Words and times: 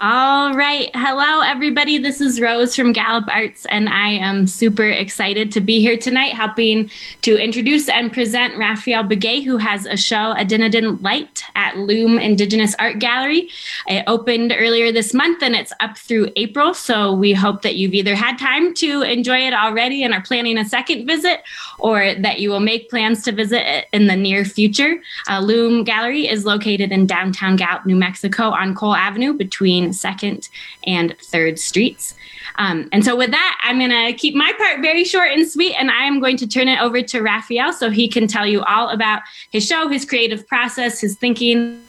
All 0.00 0.52
right. 0.54 0.90
Hello, 0.92 1.40
everybody. 1.42 1.98
This 1.98 2.20
is 2.20 2.40
Rose 2.40 2.74
from 2.74 2.92
Gallup 2.92 3.28
Arts, 3.28 3.64
and 3.66 3.88
I 3.88 4.08
am 4.08 4.48
super 4.48 4.88
excited 4.88 5.52
to 5.52 5.60
be 5.60 5.78
here 5.78 5.96
tonight 5.96 6.32
helping 6.32 6.90
to 7.22 7.36
introduce 7.36 7.88
and 7.88 8.12
present 8.12 8.54
Rapheal 8.54 9.08
Begay, 9.08 9.44
who 9.44 9.56
has 9.56 9.86
a 9.86 9.96
show, 9.96 10.34
Adinadin 10.34 11.00
Light, 11.00 11.44
at 11.54 11.78
Loom 11.78 12.18
Indigenous 12.18 12.74
Art 12.80 12.98
Gallery. 12.98 13.48
It 13.86 14.02
opened 14.08 14.52
earlier 14.58 14.90
this 14.90 15.14
month 15.14 15.44
and 15.44 15.54
it's 15.54 15.72
up 15.78 15.96
through 15.96 16.32
April. 16.34 16.74
So 16.74 17.12
we 17.14 17.32
hope 17.32 17.62
that 17.62 17.76
you've 17.76 17.94
either 17.94 18.16
had 18.16 18.36
time 18.36 18.74
to 18.74 19.02
enjoy 19.02 19.46
it 19.46 19.54
already 19.54 20.02
and 20.02 20.12
are 20.12 20.22
planning 20.22 20.58
a 20.58 20.64
second 20.64 21.06
visit, 21.06 21.44
or 21.78 22.16
that 22.16 22.40
you 22.40 22.50
will 22.50 22.58
make 22.58 22.90
plans 22.90 23.22
to 23.22 23.32
visit 23.32 23.62
it 23.64 23.86
in 23.92 24.08
the 24.08 24.16
near 24.16 24.44
future. 24.44 25.00
Uh, 25.30 25.38
Loom 25.38 25.84
Gallery 25.84 26.26
is 26.26 26.44
located 26.44 26.90
in 26.90 27.06
downtown 27.06 27.54
Gallup, 27.54 27.86
New 27.86 27.94
Mexico 27.94 28.50
on 28.50 28.74
Coal 28.74 28.96
Avenue 28.96 29.32
between 29.32 29.83
between 29.84 29.92
Second 29.92 30.48
and 30.86 31.16
Third 31.18 31.58
Streets. 31.58 32.14
Um, 32.56 32.88
and 32.92 33.04
so, 33.04 33.16
with 33.16 33.30
that, 33.30 33.60
I'm 33.62 33.78
going 33.78 33.90
to 33.90 34.12
keep 34.12 34.34
my 34.34 34.52
part 34.56 34.80
very 34.80 35.04
short 35.04 35.30
and 35.32 35.46
sweet, 35.48 35.74
and 35.74 35.90
I 35.90 36.04
am 36.04 36.20
going 36.20 36.36
to 36.38 36.46
turn 36.46 36.68
it 36.68 36.80
over 36.80 37.02
to 37.02 37.20
Rapheal 37.20 37.72
so 37.72 37.90
he 37.90 38.08
can 38.08 38.28
tell 38.28 38.46
you 38.46 38.62
all 38.62 38.90
about 38.90 39.22
his 39.50 39.66
show, 39.66 39.88
his 39.88 40.04
creative 40.04 40.46
process, 40.46 41.00
his 41.00 41.16
thinking 41.16 41.82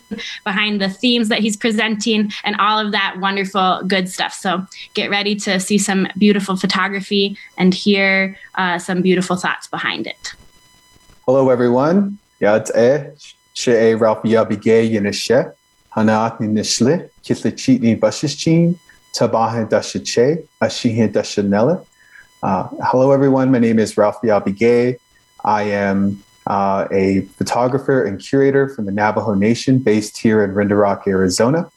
behind 0.43 0.81
the 0.81 0.89
themes 0.89 1.29
that 1.29 1.39
he's 1.39 1.57
presenting, 1.57 2.31
and 2.43 2.55
all 2.57 2.79
of 2.79 2.91
that 2.93 3.17
wonderful, 3.19 3.81
good 3.87 4.09
stuff. 4.09 4.33
So, 4.33 4.65
get 4.95 5.09
ready 5.09 5.35
to 5.35 5.59
see 5.59 5.77
some 5.77 6.07
beautiful 6.17 6.55
photography 6.55 7.37
and 7.57 7.73
hear 7.73 8.35
uh, 8.55 8.79
some 8.79 9.01
beautiful 9.01 9.35
thoughts 9.35 9.67
behind 9.67 10.07
it. 10.07 10.33
Hello, 11.25 11.49
everyone. 11.49 12.17
Yad'e, 12.41 13.13
She'e 13.53 13.95
Rapheal 13.95 14.49
Begay 14.49 14.91
Yenishe. 14.91 15.53
Bashishchin, 17.97 18.77
Tabaha 19.13 19.65
Dashache, 19.69 20.45
Ashihin 20.61 21.13
Dashanella. 21.13 21.85
Uh, 22.43 22.67
hello, 22.83 23.13
everyone. 23.13 23.49
My 23.49 23.59
name 23.59 23.79
is 23.79 23.95
Rapheal 23.95 24.43
Begay. 24.45 24.99
I 25.45 25.61
am 25.63 26.21
uh, 26.47 26.89
a 26.91 27.21
photographer 27.37 28.03
and 28.03 28.19
curator 28.19 28.67
from 28.67 28.85
the 28.85 28.91
Navajo 28.91 29.35
Nation 29.35 29.79
based 29.79 30.17
here 30.17 30.43
in 30.43 30.53
Window 30.53 30.75
Rock, 30.75 31.07
Arizona. 31.07 31.71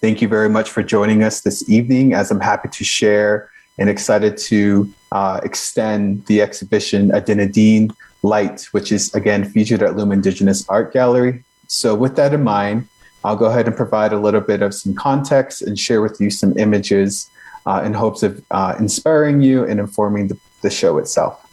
Thank 0.00 0.22
you 0.22 0.28
very 0.28 0.48
much 0.48 0.70
for 0.70 0.84
joining 0.84 1.24
us 1.24 1.40
this 1.40 1.68
evening 1.68 2.14
as 2.14 2.30
I'm 2.30 2.38
happy 2.38 2.68
to 2.68 2.84
share 2.84 3.50
and 3.76 3.90
excited 3.90 4.36
to 4.36 4.88
uh, 5.10 5.40
extend 5.42 6.24
the 6.26 6.42
exhibition 6.42 7.08
Adinadine 7.10 7.92
Light, 8.22 8.68
which 8.70 8.92
is 8.92 9.12
again 9.16 9.50
featured 9.50 9.82
at 9.82 9.96
Loom 9.96 10.12
Indigenous 10.12 10.64
Art 10.68 10.92
Gallery. 10.92 11.42
So, 11.66 11.96
with 11.96 12.14
that 12.14 12.32
in 12.32 12.44
mind, 12.44 12.86
I'll 13.28 13.36
go 13.36 13.44
ahead 13.44 13.66
and 13.66 13.76
provide 13.76 14.14
a 14.14 14.18
little 14.18 14.40
bit 14.40 14.62
of 14.62 14.72
some 14.72 14.94
context 14.94 15.60
and 15.60 15.78
share 15.78 16.00
with 16.00 16.18
you 16.18 16.30
some 16.30 16.56
images 16.56 17.28
uh, 17.66 17.82
in 17.84 17.92
hopes 17.92 18.22
of 18.22 18.42
uh, 18.52 18.74
inspiring 18.78 19.42
you 19.42 19.64
and 19.64 19.78
informing 19.78 20.28
the, 20.28 20.38
the, 20.62 20.70
show 20.70 20.96
itself. 20.96 21.46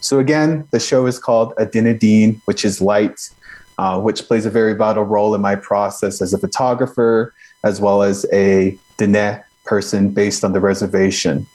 So, 0.00 0.18
again, 0.18 0.68
the 0.72 0.78
show 0.78 1.06
is 1.06 1.18
called 1.18 1.54
Adinadine, 1.56 2.42
which 2.44 2.66
is 2.66 2.82
light, 2.82 3.30
uh, 3.78 3.98
which 3.98 4.26
plays 4.26 4.44
a 4.44 4.50
very 4.50 4.74
vital 4.74 5.04
role 5.04 5.34
in 5.34 5.40
my 5.40 5.56
process 5.56 6.20
as 6.20 6.34
a 6.34 6.38
photographer, 6.38 7.32
as 7.64 7.80
well 7.80 8.02
as 8.02 8.26
a 8.30 8.78
Diné 8.98 9.42
person 9.64 10.10
based 10.10 10.44
on 10.44 10.52
the 10.52 10.60
reservation. 10.60 11.46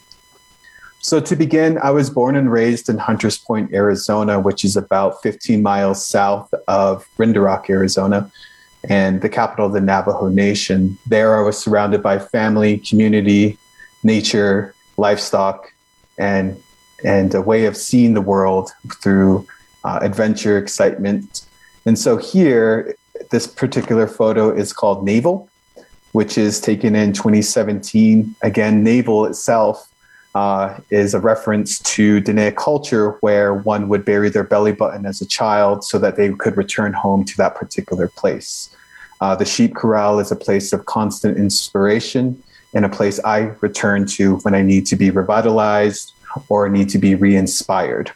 So, 1.01 1.19
to 1.19 1.35
begin, 1.35 1.77
I 1.83 1.91
was 1.91 2.09
born 2.09 2.35
and 2.35 2.51
raised 2.51 2.89
in 2.89 2.97
Hunters 2.97 3.37
Point, 3.37 3.71
Arizona, 3.75 4.39
which 4.39 4.65
is 4.65 4.75
about 4.75 5.21
15 5.21 5.61
miles 5.61 6.03
south 6.03 6.51
of 6.67 7.07
Window 7.19 7.41
Rock, 7.41 7.69
Arizona 7.69 8.31
and 8.89 9.21
the 9.21 9.29
capital 9.29 9.67
of 9.67 9.73
the 9.73 9.81
Navajo 9.81 10.27
Nation. 10.27 10.97
There, 11.05 11.37
I 11.37 11.41
was 11.41 11.57
surrounded 11.57 12.01
by 12.01 12.19
family, 12.19 12.77
community, 12.77 13.57
nature, 14.03 14.73
livestock, 14.97 15.73
and 16.17 16.61
and 17.03 17.33
a 17.33 17.41
way 17.41 17.65
of 17.65 17.75
seeing 17.75 18.13
the 18.13 18.21
world 18.21 18.71
through 19.01 19.47
uh, 19.83 19.99
adventure, 20.01 20.57
excitement. 20.57 21.45
And 21.85 21.97
so 21.97 22.17
here, 22.17 22.95
this 23.31 23.47
particular 23.47 24.07
photo 24.07 24.55
is 24.55 24.71
called 24.71 25.03
Navel, 25.03 25.49
which 26.11 26.37
is 26.37 26.61
taken 26.61 26.95
in 26.95 27.13
2017. 27.13 28.35
Again, 28.43 28.83
navel 28.83 29.25
itself 29.25 29.90
uh, 30.33 30.79
is 30.89 31.13
a 31.13 31.19
reference 31.19 31.79
to 31.79 32.21
Diné 32.21 32.55
culture 32.55 33.11
where 33.21 33.53
one 33.53 33.89
would 33.89 34.05
bury 34.05 34.29
their 34.29 34.43
belly 34.43 34.71
button 34.71 35.05
as 35.05 35.21
a 35.21 35.25
child 35.25 35.83
so 35.83 35.99
that 35.99 36.15
they 36.15 36.31
could 36.31 36.55
return 36.55 36.93
home 36.93 37.25
to 37.25 37.37
that 37.37 37.55
particular 37.55 38.07
place. 38.07 38.75
Uh, 39.19 39.35
the 39.35 39.45
sheep 39.45 39.75
corral 39.75 40.19
is 40.19 40.31
a 40.31 40.35
place 40.35 40.73
of 40.73 40.85
constant 40.85 41.37
inspiration 41.37 42.41
and 42.73 42.85
a 42.85 42.89
place 42.89 43.19
I 43.23 43.51
return 43.61 44.05
to 44.07 44.37
when 44.37 44.55
I 44.55 44.61
need 44.61 44.85
to 44.87 44.95
be 44.95 45.11
revitalized 45.11 46.13
or 46.47 46.69
need 46.69 46.89
to 46.89 46.97
be 46.97 47.15
re 47.15 47.35
inspired. 47.35 48.11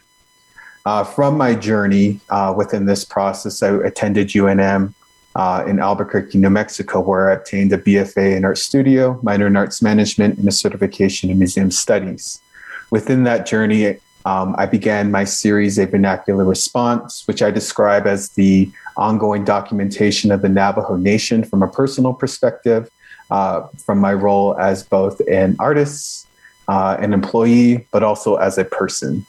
Uh, 0.86 1.04
from 1.04 1.36
my 1.36 1.54
journey 1.54 2.20
uh, 2.30 2.54
within 2.56 2.86
this 2.86 3.04
process, 3.04 3.62
I 3.62 3.70
attended 3.84 4.28
UNM 4.28 4.94
uh, 5.36 5.62
in 5.66 5.78
Albuquerque, 5.78 6.38
New 6.38 6.48
Mexico, 6.48 7.00
where 7.00 7.30
I 7.30 7.34
obtained 7.34 7.70
a 7.74 7.78
BFA 7.78 8.36
in 8.36 8.44
Art 8.46 8.56
Studio, 8.56 9.20
minor 9.22 9.46
in 9.46 9.54
Arts 9.54 9.82
Management, 9.82 10.38
and 10.38 10.48
a 10.48 10.52
certification 10.52 11.28
in 11.28 11.38
Museum 11.38 11.70
Studies. 11.70 12.40
Within 12.90 13.24
that 13.24 13.44
journey, 13.44 13.98
um, 14.24 14.54
I 14.56 14.64
began 14.64 15.10
my 15.10 15.24
series, 15.24 15.78
A 15.78 15.84
Vernacular 15.84 16.42
Response, 16.42 17.22
which 17.26 17.42
I 17.42 17.50
describe 17.50 18.06
as 18.06 18.30
the 18.30 18.70
ongoing 18.96 19.44
documentation 19.44 20.32
of 20.32 20.40
the 20.40 20.48
Navajo 20.48 20.96
Nation 20.96 21.44
from 21.44 21.62
a 21.62 21.68
personal 21.68 22.14
perspective, 22.14 22.90
uh, 23.30 23.66
from 23.84 23.98
my 23.98 24.14
role 24.14 24.58
as 24.58 24.84
both 24.84 25.20
an 25.28 25.54
artist, 25.58 26.26
uh, 26.68 26.96
an 26.98 27.12
employee, 27.12 27.86
but 27.92 28.02
also 28.02 28.36
as 28.36 28.56
a 28.56 28.64
person. 28.64 29.26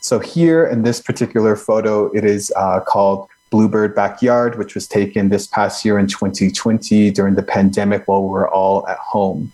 So, 0.00 0.20
here 0.20 0.64
in 0.64 0.82
this 0.84 1.00
particular 1.00 1.56
photo, 1.56 2.06
it 2.12 2.24
is 2.24 2.52
uh, 2.56 2.80
called 2.80 3.28
Bluebird 3.54 3.94
Backyard, 3.94 4.58
which 4.58 4.74
was 4.74 4.88
taken 4.88 5.28
this 5.28 5.46
past 5.46 5.84
year 5.84 5.96
in 5.96 6.08
2020 6.08 7.12
during 7.12 7.36
the 7.36 7.42
pandemic 7.44 8.08
while 8.08 8.20
we 8.24 8.28
were 8.30 8.52
all 8.52 8.84
at 8.88 8.98
home. 8.98 9.52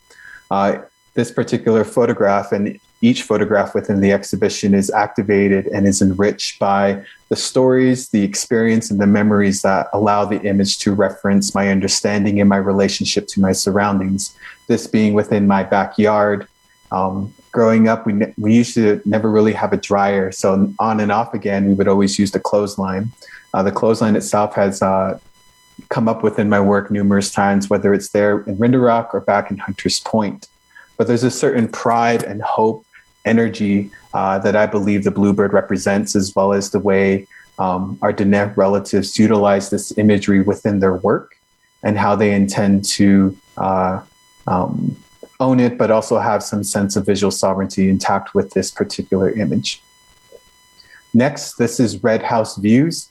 Uh, 0.51 0.79
this 1.13 1.31
particular 1.31 1.85
photograph 1.85 2.51
and 2.51 2.81
each 3.03 3.25
photograph 3.25 3.75
within 3.75 4.01
the 4.01 4.11
exhibition 4.11 4.73
is 4.73 4.89
activated 4.89 5.67
and 5.67 5.87
is 5.87 6.01
enriched 6.01 6.59
by 6.59 7.05
the 7.29 7.37
stories, 7.37 8.09
the 8.09 8.23
experience, 8.23 8.91
and 8.91 8.99
the 8.99 9.07
memories 9.07 9.61
that 9.61 9.89
allow 9.93 10.25
the 10.25 10.41
image 10.49 10.79
to 10.79 10.95
reference 10.95 11.55
my 11.55 11.69
understanding 11.69 12.41
and 12.41 12.49
my 12.49 12.57
relationship 12.57 13.27
to 13.27 13.39
my 13.39 13.53
surroundings. 13.53 14.35
This 14.67 14.87
being 14.87 15.13
within 15.13 15.47
my 15.47 15.63
backyard. 15.63 16.49
Um, 16.91 17.35
growing 17.53 17.89
up, 17.89 18.07
we, 18.07 18.13
ne- 18.13 18.35
we 18.39 18.55
used 18.55 18.75
to 18.75 19.01
never 19.05 19.31
really 19.31 19.53
have 19.53 19.73
a 19.73 19.77
dryer. 19.77 20.33
So, 20.33 20.73
on 20.79 21.01
and 21.01 21.13
off 21.13 21.35
again, 21.35 21.67
we 21.67 21.75
would 21.75 21.89
always 21.89 22.19
use 22.19 22.31
the 22.31 22.41
clothesline. 22.41 23.11
Uh, 23.53 23.63
the 23.63 23.73
clothesline 23.73 24.17
itself 24.17 24.55
has 24.55 24.83
uh, 24.83 25.19
come 25.89 26.09
up 26.09 26.23
within 26.23 26.49
my 26.49 26.61
work 26.61 26.91
numerous 26.91 27.33
times, 27.33 27.69
whether 27.69 27.93
it's 27.93 28.11
there 28.11 28.41
in 28.43 28.59
Window 28.59 28.79
Rock 28.79 29.15
or 29.15 29.21
back 29.21 29.51
in 29.51 29.59
Hunters 29.59 30.01
Point. 30.01 30.49
But 30.97 31.07
there's 31.07 31.25
a 31.25 31.31
certain 31.31 31.69
pride 31.69 32.23
and 32.23 32.43
hope, 32.43 32.85
energy 33.25 33.91
uh, 34.15 34.39
that 34.39 34.57
I 34.57 34.67
believe 34.67 35.05
the 35.05 35.11
bluebird 35.11 35.53
represents, 35.53 36.17
as 36.17 36.35
well 36.35 36.53
as 36.53 36.71
the 36.71 36.79
way 36.79 37.27
um, 37.59 37.99
our 38.01 38.13
Diné 38.13 38.57
relatives 38.57 39.19
utilize 39.19 39.71
this 39.71 39.97
imagery 39.99 40.41
within 40.41 40.81
their 40.81 40.95
work 40.95 41.37
and 41.83 41.99
how 41.99 42.17
they 42.17 42.33
intend 42.33 42.85
to 42.85 43.37
uh, 43.57 44.01
um, 44.47 44.97
own 45.41 45.59
it, 45.59 45.77
but 45.77 45.91
also 45.91 46.19
have 46.19 46.43
some 46.43 46.63
sense 46.63 46.95
of 46.97 47.05
visual 47.07 47.31
sovereignty 47.31 47.89
intact 47.89 48.35
with 48.35 48.51
this 48.51 48.71
particular 48.71 49.31
image. 49.31 49.83
Next, 51.13 51.57
this 51.57 51.81
is 51.81 52.03
Red 52.03 52.23
House 52.23 52.57
Views. 52.57 53.09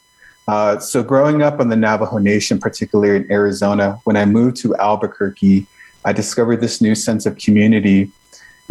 Uh, 0.48 0.78
so, 0.78 1.02
growing 1.02 1.42
up 1.42 1.60
on 1.60 1.68
the 1.68 1.76
Navajo 1.76 2.18
Nation, 2.18 2.58
particularly 2.58 3.16
in 3.16 3.30
Arizona, 3.30 4.00
when 4.04 4.16
I 4.16 4.24
moved 4.24 4.56
to 4.58 4.74
Albuquerque, 4.76 5.66
I 6.04 6.12
discovered 6.12 6.60
this 6.60 6.80
new 6.80 6.94
sense 6.94 7.26
of 7.26 7.36
community. 7.36 8.10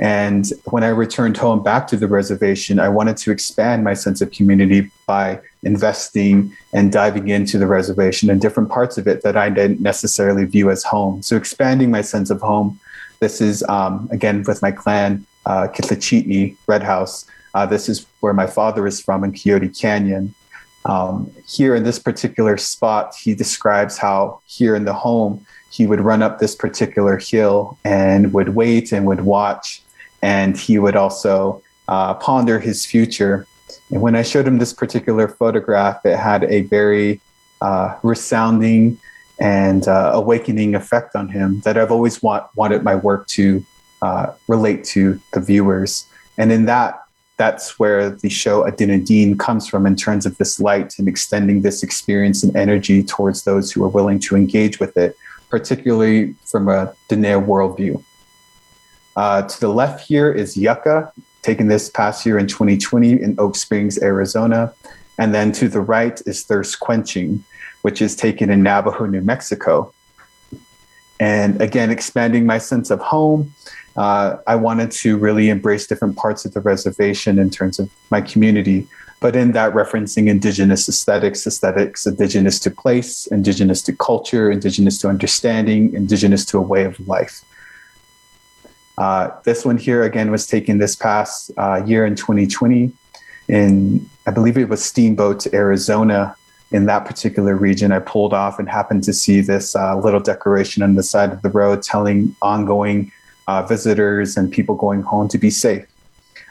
And 0.01 0.49
when 0.65 0.83
I 0.83 0.89
returned 0.89 1.37
home 1.37 1.61
back 1.61 1.85
to 1.87 1.97
the 1.97 2.07
reservation, 2.07 2.79
I 2.79 2.89
wanted 2.89 3.17
to 3.17 3.31
expand 3.31 3.83
my 3.83 3.93
sense 3.93 4.21
of 4.21 4.31
community 4.31 4.89
by 5.05 5.41
investing 5.61 6.55
and 6.73 6.91
diving 6.91 7.27
into 7.27 7.57
the 7.57 7.67
reservation 7.67 8.29
and 8.29 8.41
different 8.41 8.69
parts 8.69 8.97
of 8.97 9.07
it 9.07 9.23
that 9.23 9.35
I 9.35 9.49
didn't 9.49 9.81
necessarily 9.81 10.45
view 10.45 10.71
as 10.71 10.83
home. 10.83 11.21
So, 11.21 11.37
expanding 11.37 11.91
my 11.91 12.01
sense 12.01 12.29
of 12.29 12.41
home. 12.41 12.79
This 13.19 13.41
is, 13.41 13.63
um, 13.63 14.07
again, 14.11 14.43
with 14.47 14.61
my 14.61 14.71
clan, 14.71 15.25
uh, 15.45 15.67
Kitlachitni 15.67 16.55
Red 16.67 16.83
House. 16.83 17.25
Uh, 17.53 17.65
this 17.65 17.89
is 17.89 18.05
where 18.21 18.33
my 18.33 18.47
father 18.47 18.87
is 18.87 19.01
from 19.01 19.23
in 19.23 19.33
Coyote 19.33 19.69
Canyon. 19.69 20.33
Um, 20.85 21.31
here 21.45 21.75
in 21.75 21.83
this 21.83 21.99
particular 21.99 22.57
spot, 22.57 23.13
he 23.15 23.33
describes 23.35 23.97
how 23.97 24.39
here 24.45 24.75
in 24.75 24.85
the 24.85 24.93
home, 24.93 25.45
he 25.71 25.85
would 25.85 25.99
run 25.99 26.23
up 26.23 26.39
this 26.39 26.55
particular 26.55 27.17
hill 27.17 27.77
and 27.83 28.33
would 28.33 28.49
wait 28.55 28.91
and 28.91 29.05
would 29.05 29.21
watch. 29.21 29.81
And 30.21 30.57
he 30.57 30.79
would 30.79 30.95
also 30.95 31.61
uh, 31.87 32.13
ponder 32.15 32.59
his 32.59 32.85
future. 32.85 33.45
And 33.91 34.01
when 34.01 34.15
I 34.15 34.21
showed 34.21 34.47
him 34.47 34.59
this 34.59 34.73
particular 34.73 35.27
photograph, 35.27 36.05
it 36.05 36.17
had 36.17 36.45
a 36.45 36.61
very 36.61 37.19
uh, 37.61 37.97
resounding 38.01 38.97
and 39.39 39.87
uh, 39.87 40.11
awakening 40.13 40.75
effect 40.75 41.15
on 41.15 41.29
him 41.29 41.61
that 41.61 41.77
I've 41.77 41.91
always 41.91 42.21
want, 42.21 42.45
wanted 42.55 42.83
my 42.83 42.95
work 42.95 43.27
to 43.27 43.63
uh, 44.01 44.33
relate 44.47 44.83
to 44.85 45.19
the 45.33 45.39
viewers. 45.39 46.07
And 46.37 46.51
in 46.51 46.65
that, 46.65 47.01
that's 47.37 47.79
where 47.79 48.09
the 48.09 48.29
show 48.29 48.63
Adinadine 48.63 49.39
comes 49.39 49.67
from 49.67 49.85
in 49.85 49.95
terms 49.95 50.25
of 50.25 50.37
this 50.37 50.59
light 50.59 50.99
and 50.99 51.07
extending 51.07 51.61
this 51.61 51.83
experience 51.83 52.43
and 52.43 52.53
energy 52.55 53.01
towards 53.01 53.43
those 53.43 53.71
who 53.71 53.83
are 53.83 53.89
willing 53.89 54.19
to 54.19 54.35
engage 54.35 54.79
with 54.79 54.97
it, 54.97 55.15
particularly 55.49 56.33
from 56.45 56.67
a 56.67 56.93
Diné 57.07 57.43
worldview. 57.43 58.03
Uh, 59.15 59.41
to 59.43 59.59
the 59.59 59.69
left 59.69 60.05
here 60.05 60.31
is 60.31 60.57
Yucca, 60.57 61.11
taken 61.41 61.69
this 61.69 61.89
past 61.89 62.25
year 62.25 62.37
in 62.37 62.47
2020 62.47 63.21
in 63.21 63.35
Oak 63.39 63.55
Springs, 63.55 64.01
Arizona. 64.01 64.73
And 65.19 65.35
then 65.35 65.51
to 65.51 65.67
the 65.67 65.81
right 65.81 66.19
is 66.25 66.43
Thirst 66.43 66.79
Quenching, 66.79 67.43
which 67.81 68.01
is 68.01 68.15
taken 68.15 68.49
in 68.49 68.63
Navajo, 68.63 69.05
New 69.05 69.21
Mexico. 69.21 69.93
And 71.19 71.61
again, 71.61 71.91
expanding 71.91 72.45
my 72.45 72.57
sense 72.57 72.89
of 72.89 73.01
home, 73.01 73.53
uh, 73.97 74.37
I 74.47 74.55
wanted 74.55 74.91
to 74.91 75.17
really 75.17 75.49
embrace 75.49 75.85
different 75.87 76.15
parts 76.15 76.45
of 76.45 76.53
the 76.53 76.61
reservation 76.61 77.37
in 77.37 77.49
terms 77.49 77.79
of 77.79 77.91
my 78.09 78.21
community, 78.21 78.87
but 79.19 79.35
in 79.35 79.51
that 79.51 79.73
referencing 79.73 80.29
indigenous 80.29 80.87
aesthetics, 80.87 81.45
aesthetics 81.45 82.07
indigenous 82.07 82.57
to 82.61 82.71
place, 82.71 83.27
indigenous 83.27 83.81
to 83.83 83.93
culture, 83.93 84.49
indigenous 84.49 84.97
to 84.99 85.09
understanding, 85.09 85.93
indigenous 85.93 86.45
to 86.45 86.57
a 86.57 86.61
way 86.61 86.85
of 86.85 86.97
life. 87.09 87.43
Uh, 88.97 89.31
this 89.43 89.65
one 89.65 89.77
here 89.77 90.03
again 90.03 90.31
was 90.31 90.47
taken 90.47 90.77
this 90.77 90.95
past 90.95 91.51
uh, 91.57 91.83
year 91.85 92.05
in 92.05 92.15
2020 92.15 92.93
in, 93.49 94.07
I 94.25 94.31
believe 94.31 94.57
it 94.57 94.69
was 94.69 94.83
Steamboat, 94.83 95.47
Arizona, 95.53 96.35
in 96.71 96.85
that 96.85 97.05
particular 97.05 97.55
region, 97.55 97.91
I 97.91 97.99
pulled 97.99 98.33
off 98.33 98.59
and 98.59 98.69
happened 98.69 99.03
to 99.05 99.13
see 99.13 99.41
this 99.41 99.75
uh, 99.75 99.97
little 99.97 100.19
decoration 100.19 100.83
on 100.83 100.95
the 100.95 101.03
side 101.03 101.33
of 101.33 101.41
the 101.41 101.49
road 101.49 101.81
telling 101.81 102.35
ongoing 102.41 103.11
uh, 103.47 103.63
visitors 103.63 104.37
and 104.37 104.51
people 104.51 104.75
going 104.75 105.01
home 105.01 105.27
to 105.29 105.39
be 105.39 105.49
safe. 105.49 105.85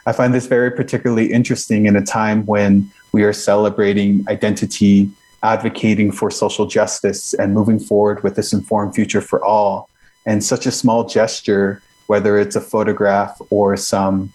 I 0.06 0.12
find 0.12 0.34
this 0.34 0.46
very 0.46 0.72
particularly 0.72 1.32
interesting 1.32 1.86
in 1.86 1.94
a 1.94 2.04
time 2.04 2.46
when 2.46 2.90
we 3.12 3.22
are 3.22 3.32
celebrating 3.32 4.24
identity, 4.28 5.08
advocating 5.44 6.10
for 6.10 6.30
social 6.32 6.66
justice, 6.66 7.32
and 7.34 7.54
moving 7.54 7.78
forward 7.78 8.24
with 8.24 8.34
this 8.34 8.52
informed 8.52 8.96
future 8.96 9.20
for 9.20 9.44
all. 9.44 9.88
And 10.26 10.42
such 10.42 10.66
a 10.66 10.72
small 10.72 11.04
gesture, 11.04 11.80
whether 12.08 12.36
it's 12.38 12.56
a 12.56 12.60
photograph 12.60 13.40
or 13.50 13.76
some 13.76 14.32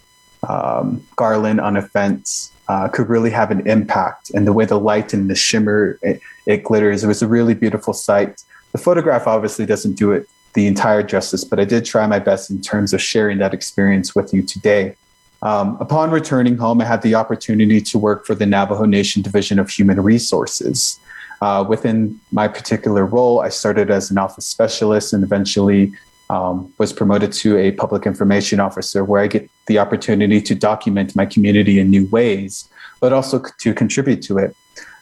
um, 0.48 1.06
garland 1.18 1.60
on 1.60 1.76
a 1.76 1.82
fence, 1.82 2.53
uh, 2.68 2.88
could 2.88 3.10
really 3.10 3.30
have 3.30 3.52
an 3.52 3.68
impact. 3.68 4.32
And 4.34 4.48
the 4.48 4.54
way 4.54 4.66
the 4.66 4.80
light 4.80 5.14
and 5.14 5.30
the 5.30 5.36
shimmer 5.36 6.00
it, 6.02 6.22
it, 6.46 6.64
glitters, 6.64 7.04
it 7.04 7.08
was 7.08 7.22
a 7.22 7.28
really 7.28 7.54
beautiful 7.54 7.94
sight. 7.94 8.44
The 8.72 8.78
photograph 8.78 9.28
obviously 9.28 9.66
doesn't 9.66 9.94
do 9.94 10.12
it 10.12 10.28
the 10.54 10.68
entire 10.68 11.04
justice, 11.04 11.44
but 11.44 11.60
I 11.60 11.66
did 11.66 11.84
try 11.86 12.06
my 12.08 12.20
best 12.20 12.50
in 12.50 12.62
terms 12.62 12.94
of 12.94 13.02
sharing 13.02 13.40
that 13.40 13.54
experience 13.54 14.16
with 14.16 14.34
you 14.34 14.44
today. 14.44 14.96
Um, 15.42 15.78
upon 15.82 16.12
returning 16.12 16.58
home, 16.58 16.80
I 16.80 16.86
had 16.86 17.02
the 17.02 17.16
opportunity 17.16 17.82
to 17.82 17.98
work 17.98 18.26
for 18.26 18.34
the 18.34 18.46
Navajo 18.46 18.86
Nation 18.86 19.22
Division 19.22 19.60
of 19.60 19.70
Human 19.70 20.00
Resources. 20.02 21.00
Uh, 21.42 21.66
within 21.68 22.20
my 22.32 22.48
particular 22.48 23.06
role, 23.06 23.42
I 23.42 23.50
started 23.50 23.92
as 23.92 24.10
an 24.10 24.18
office 24.18 24.46
specialist 24.46 25.12
and 25.12 25.24
eventually 25.24 25.92
um, 26.30 26.74
was 26.78 26.94
promoted 26.94 27.32
to 27.34 27.58
a 27.58 27.72
public 27.72 28.06
information 28.06 28.60
officer 28.60 29.04
where 29.04 29.22
I 29.22 29.28
get 29.28 29.50
the 29.68 29.80
opportunity 29.80 30.42
to 30.42 30.56
document 30.56 31.16
my 31.16 31.26
community 31.26 31.80
in 31.80 31.90
new 31.90 32.08
ways, 32.08 32.70
but 33.00 33.14
also 33.14 33.44
to 33.60 33.74
contribute 33.74 34.22
to 34.24 34.38
it. 34.38 34.56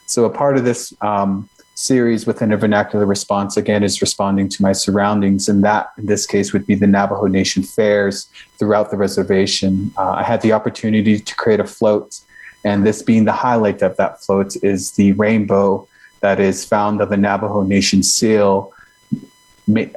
So, 0.08 0.26
a 0.26 0.30
part 0.30 0.58
of 0.58 0.66
this 0.66 0.94
um, 1.02 1.50
series 1.76 2.26
within 2.26 2.52
a 2.52 2.58
vernacular 2.58 3.06
response, 3.06 3.58
again, 3.58 3.84
is 3.84 4.02
responding 4.02 4.50
to 4.50 4.62
my 4.62 4.74
surroundings. 4.74 5.48
And 5.48 5.64
that, 5.64 5.92
in 5.98 6.06
this 6.06 6.26
case, 6.26 6.54
would 6.54 6.66
be 6.66 6.76
the 6.76 6.88
Navajo 6.88 7.28
Nation 7.28 7.64
fairs 7.64 8.30
throughout 8.58 8.92
the 8.92 8.98
reservation. 8.98 9.92
Uh, 9.98 10.12
I 10.12 10.24
had 10.24 10.42
the 10.42 10.52
opportunity 10.52 11.20
to 11.20 11.36
create 11.36 11.60
a 11.60 11.66
float. 11.66 12.20
And 12.64 12.86
this 12.86 13.02
being 13.02 13.26
the 13.26 13.32
highlight 13.32 13.82
of 13.82 13.98
that 13.98 14.24
float 14.24 14.56
is 14.64 14.92
the 14.92 15.14
rainbow 15.14 15.88
that 16.20 16.40
is 16.40 16.64
found 16.64 17.02
on 17.02 17.10
the 17.10 17.18
Navajo 17.18 17.64
Nation 17.64 18.04
seal 18.04 18.72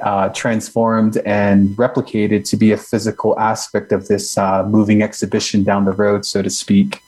uh, 0.01 0.29
transformed 0.29 1.17
and 1.25 1.69
replicated 1.77 2.47
to 2.49 2.57
be 2.57 2.71
a 2.71 2.77
physical 2.77 3.37
aspect 3.39 3.91
of 3.91 4.07
this 4.07 4.37
uh, 4.37 4.63
moving 4.63 5.01
exhibition 5.01 5.63
down 5.63 5.85
the 5.85 5.91
road, 5.91 6.25
so 6.25 6.41
to 6.41 6.49
speak. 6.49 7.01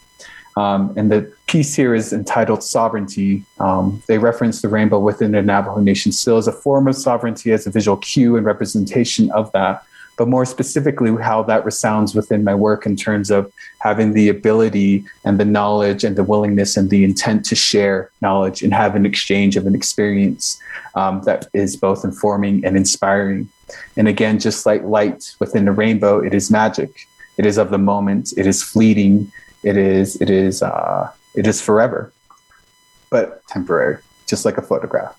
Um, 0.57 0.93
and 0.97 1.11
the 1.11 1.31
piece 1.45 1.75
here 1.75 1.93
is 1.93 2.11
entitled 2.11 2.63
Sovereignty. 2.63 3.43
Um, 3.59 4.01
they 4.07 4.17
reference 4.17 4.61
the 4.63 4.69
rainbow 4.69 4.99
within 4.99 5.31
the 5.31 5.41
Navajo 5.43 5.79
Nation 5.79 6.11
still 6.11 6.37
as 6.37 6.47
a 6.47 6.51
form 6.51 6.87
of 6.87 6.95
sovereignty, 6.95 7.51
as 7.51 7.67
a 7.67 7.69
visual 7.69 7.97
cue 7.97 8.37
and 8.37 8.45
representation 8.45 9.31
of 9.31 9.51
that 9.51 9.83
but 10.17 10.27
more 10.27 10.45
specifically, 10.45 11.15
how 11.21 11.43
that 11.43 11.63
resounds 11.63 12.15
within 12.15 12.43
my 12.43 12.55
work 12.55 12.85
in 12.85 12.95
terms 12.95 13.29
of 13.29 13.51
having 13.79 14.13
the 14.13 14.29
ability 14.29 15.05
and 15.23 15.39
the 15.39 15.45
knowledge 15.45 16.03
and 16.03 16.15
the 16.15 16.23
willingness 16.23 16.75
and 16.75 16.89
the 16.89 17.03
intent 17.03 17.45
to 17.45 17.55
share 17.55 18.11
knowledge 18.21 18.63
and 18.63 18.73
have 18.73 18.95
an 18.95 19.05
exchange 19.05 19.55
of 19.55 19.67
an 19.67 19.75
experience 19.75 20.59
um, 20.95 21.21
that 21.21 21.47
is 21.53 21.77
both 21.77 22.03
informing 22.03 22.65
and 22.65 22.75
inspiring. 22.75 23.47
And 23.95 24.07
again, 24.07 24.39
just 24.39 24.65
like 24.65 24.83
light 24.83 25.35
within 25.39 25.65
the 25.65 25.71
rainbow, 25.71 26.19
it 26.19 26.33
is 26.33 26.49
magic. 26.49 27.07
It 27.37 27.45
is 27.45 27.59
of 27.59 27.69
the 27.69 27.77
moment. 27.77 28.33
It 28.35 28.47
is 28.47 28.63
fleeting. 28.63 29.31
It 29.61 29.77
is. 29.77 30.19
It 30.19 30.31
is. 30.31 30.63
Uh, 30.63 31.11
it 31.35 31.45
is 31.45 31.61
forever, 31.61 32.11
but 33.11 33.45
temporary, 33.47 33.99
just 34.25 34.45
like 34.45 34.57
a 34.57 34.63
photograph. 34.63 35.15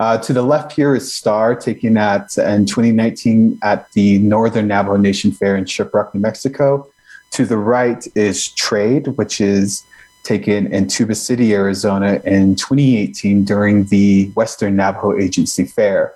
Uh, 0.00 0.16
to 0.16 0.32
the 0.32 0.42
left 0.42 0.72
here 0.72 0.94
is 0.94 1.12
Star, 1.12 1.56
taken 1.56 1.96
at 1.96 2.38
in 2.38 2.66
2019 2.66 3.58
at 3.62 3.90
the 3.92 4.18
Northern 4.18 4.68
Navajo 4.68 4.96
Nation 4.96 5.32
Fair 5.32 5.56
in 5.56 5.64
Shiprock, 5.64 6.14
New 6.14 6.20
Mexico. 6.20 6.88
To 7.32 7.44
the 7.44 7.56
right 7.56 8.06
is 8.14 8.48
Trade, 8.52 9.08
which 9.18 9.40
is 9.40 9.82
taken 10.22 10.72
in 10.72 10.86
Tuba 10.86 11.16
City, 11.16 11.52
Arizona 11.52 12.20
in 12.24 12.54
2018 12.54 13.44
during 13.44 13.86
the 13.86 14.30
Western 14.36 14.76
Navajo 14.76 15.18
Agency 15.18 15.64
Fair. 15.64 16.14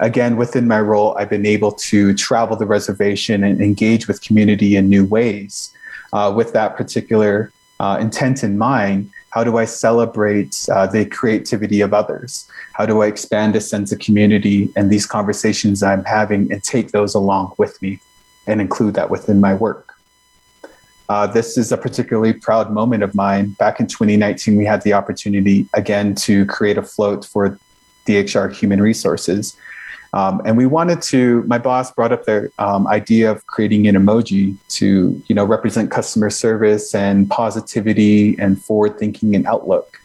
Again, 0.00 0.36
within 0.36 0.68
my 0.68 0.80
role, 0.80 1.16
I've 1.16 1.30
been 1.30 1.46
able 1.46 1.72
to 1.72 2.12
travel 2.14 2.56
the 2.56 2.66
reservation 2.66 3.42
and 3.42 3.60
engage 3.62 4.06
with 4.06 4.20
community 4.20 4.76
in 4.76 4.90
new 4.90 5.04
ways. 5.04 5.72
Uh, 6.12 6.32
with 6.34 6.52
that 6.52 6.76
particular 6.76 7.52
uh, 7.80 7.96
intent 8.00 8.44
in 8.44 8.58
mind, 8.58 9.10
how 9.34 9.42
do 9.42 9.56
I 9.58 9.64
celebrate 9.64 10.64
uh, 10.72 10.86
the 10.86 11.04
creativity 11.06 11.80
of 11.80 11.92
others? 11.92 12.48
How 12.74 12.86
do 12.86 13.02
I 13.02 13.08
expand 13.08 13.56
a 13.56 13.60
sense 13.60 13.90
of 13.90 13.98
community 13.98 14.72
and 14.76 14.92
these 14.92 15.06
conversations 15.06 15.82
I'm 15.82 16.04
having 16.04 16.52
and 16.52 16.62
take 16.62 16.92
those 16.92 17.16
along 17.16 17.54
with 17.58 17.82
me 17.82 17.98
and 18.46 18.60
include 18.60 18.94
that 18.94 19.10
within 19.10 19.40
my 19.40 19.52
work? 19.52 19.92
Uh, 21.08 21.26
this 21.26 21.58
is 21.58 21.72
a 21.72 21.76
particularly 21.76 22.32
proud 22.32 22.70
moment 22.70 23.02
of 23.02 23.12
mine. 23.16 23.56
Back 23.58 23.80
in 23.80 23.88
2019, 23.88 24.54
we 24.54 24.64
had 24.64 24.82
the 24.82 24.92
opportunity 24.92 25.66
again 25.74 26.14
to 26.26 26.46
create 26.46 26.78
a 26.78 26.82
float 26.82 27.24
for 27.24 27.58
DHR 28.06 28.52
Human 28.52 28.80
Resources. 28.80 29.56
Um, 30.14 30.40
and 30.44 30.56
we 30.56 30.64
wanted 30.64 31.02
to, 31.02 31.42
my 31.42 31.58
boss 31.58 31.90
brought 31.90 32.12
up 32.12 32.24
the 32.24 32.48
um, 32.60 32.86
idea 32.86 33.32
of 33.32 33.44
creating 33.48 33.88
an 33.88 33.96
emoji 33.96 34.56
to, 34.68 35.20
you 35.26 35.34
know, 35.34 35.44
represent 35.44 35.90
customer 35.90 36.30
service 36.30 36.94
and 36.94 37.28
positivity 37.28 38.38
and 38.38 38.62
forward 38.62 38.96
thinking 38.96 39.34
and 39.34 39.44
outlook. 39.44 39.98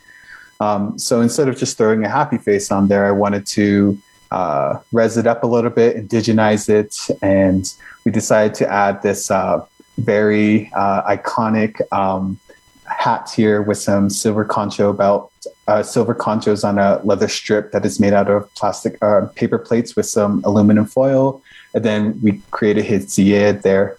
Um, 0.59 0.97
so 0.97 1.21
instead 1.21 1.47
of 1.47 1.57
just 1.57 1.77
throwing 1.77 2.03
a 2.03 2.09
happy 2.09 2.39
face 2.39 2.71
on 2.71 2.87
there, 2.87 3.05
I 3.05 3.11
wanted 3.11 3.45
to 3.47 3.99
uh, 4.31 4.79
res 4.91 5.15
it 5.15 5.27
up 5.27 5.43
a 5.43 5.47
little 5.47 5.69
bit, 5.69 5.95
indigenize 5.95 6.69
it, 6.69 6.97
and 7.21 7.71
we 8.03 8.11
decided 8.11 8.55
to 8.55 8.67
add 8.67 9.03
this 9.03 9.29
uh, 9.29 9.63
very 9.99 10.71
uh, 10.75 11.03
iconic 11.03 11.79
um, 11.93 12.39
hat 12.85 13.31
here 13.35 13.61
with 13.61 13.77
some 13.77 14.09
silver 14.09 14.43
concho 14.43 14.91
belt, 14.91 15.31
uh, 15.69 15.83
silver 15.83 16.15
conchos 16.15 16.67
on 16.67 16.79
a 16.79 16.99
leather 17.03 17.27
strip 17.27 17.71
that 17.71 17.85
is 17.85 17.99
made 17.99 18.11
out 18.11 18.27
of 18.27 18.51
plastic 18.55 18.97
uh, 19.03 19.27
paper 19.35 19.59
plates 19.59 19.95
with 19.95 20.07
some 20.07 20.41
aluminum 20.43 20.85
foil. 20.85 21.43
And 21.75 21.85
then 21.85 22.19
we 22.23 22.41
created 22.49 22.85
his 22.85 23.05
ziyed 23.05 23.61
there, 23.61 23.95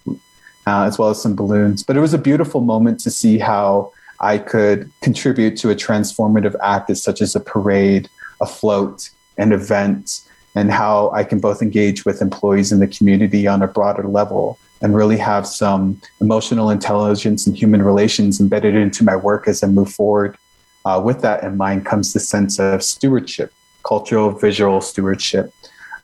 uh, 0.67 0.83
as 0.83 0.99
well 0.99 1.11
as 1.11 1.23
some 1.23 1.37
balloons. 1.37 1.85
But 1.85 1.97
it 1.97 2.01
was 2.01 2.13
a 2.13 2.19
beautiful 2.19 2.61
moment 2.61 2.99
to 3.01 3.11
see 3.11 3.39
how 3.39 3.93
I 4.19 4.39
could 4.39 4.91
contribute 5.01 5.57
to 5.59 5.71
a 5.71 5.77
transformative 5.77 6.57
act 6.61 6.91
as 6.91 7.01
such 7.01 7.23
as 7.23 7.37
a 7.37 7.41
parade, 7.41 8.09
a 8.41 8.47
float, 8.47 9.11
an 9.39 9.53
event, 9.53 10.23
and 10.57 10.73
how 10.73 11.11
I 11.11 11.23
can 11.23 11.39
both 11.39 11.63
engage 11.63 12.05
with 12.05 12.21
employees 12.21 12.73
in 12.73 12.81
the 12.81 12.89
community 12.89 13.47
on 13.47 13.63
a 13.63 13.69
broader 13.69 14.09
level 14.09 14.59
and 14.83 14.97
really 14.97 15.19
have 15.19 15.47
some 15.47 16.01
emotional 16.21 16.69
intelligence 16.71 17.47
and 17.47 17.57
human 17.57 17.83
relations 17.83 18.41
embedded 18.41 18.75
into 18.75 19.05
my 19.05 19.15
work 19.15 19.47
as 19.47 19.63
I 19.63 19.69
move 19.69 19.93
forward. 19.93 20.37
Uh, 20.85 21.01
with 21.05 21.21
that 21.23 21.45
in 21.45 21.57
mind 21.57 21.85
comes 21.85 22.13
the 22.13 22.21
sense 22.21 22.59
of 22.59 22.83
stewardship, 22.83 23.53
cultural 23.85 24.31
visual 24.31 24.81
stewardship. 24.81 25.53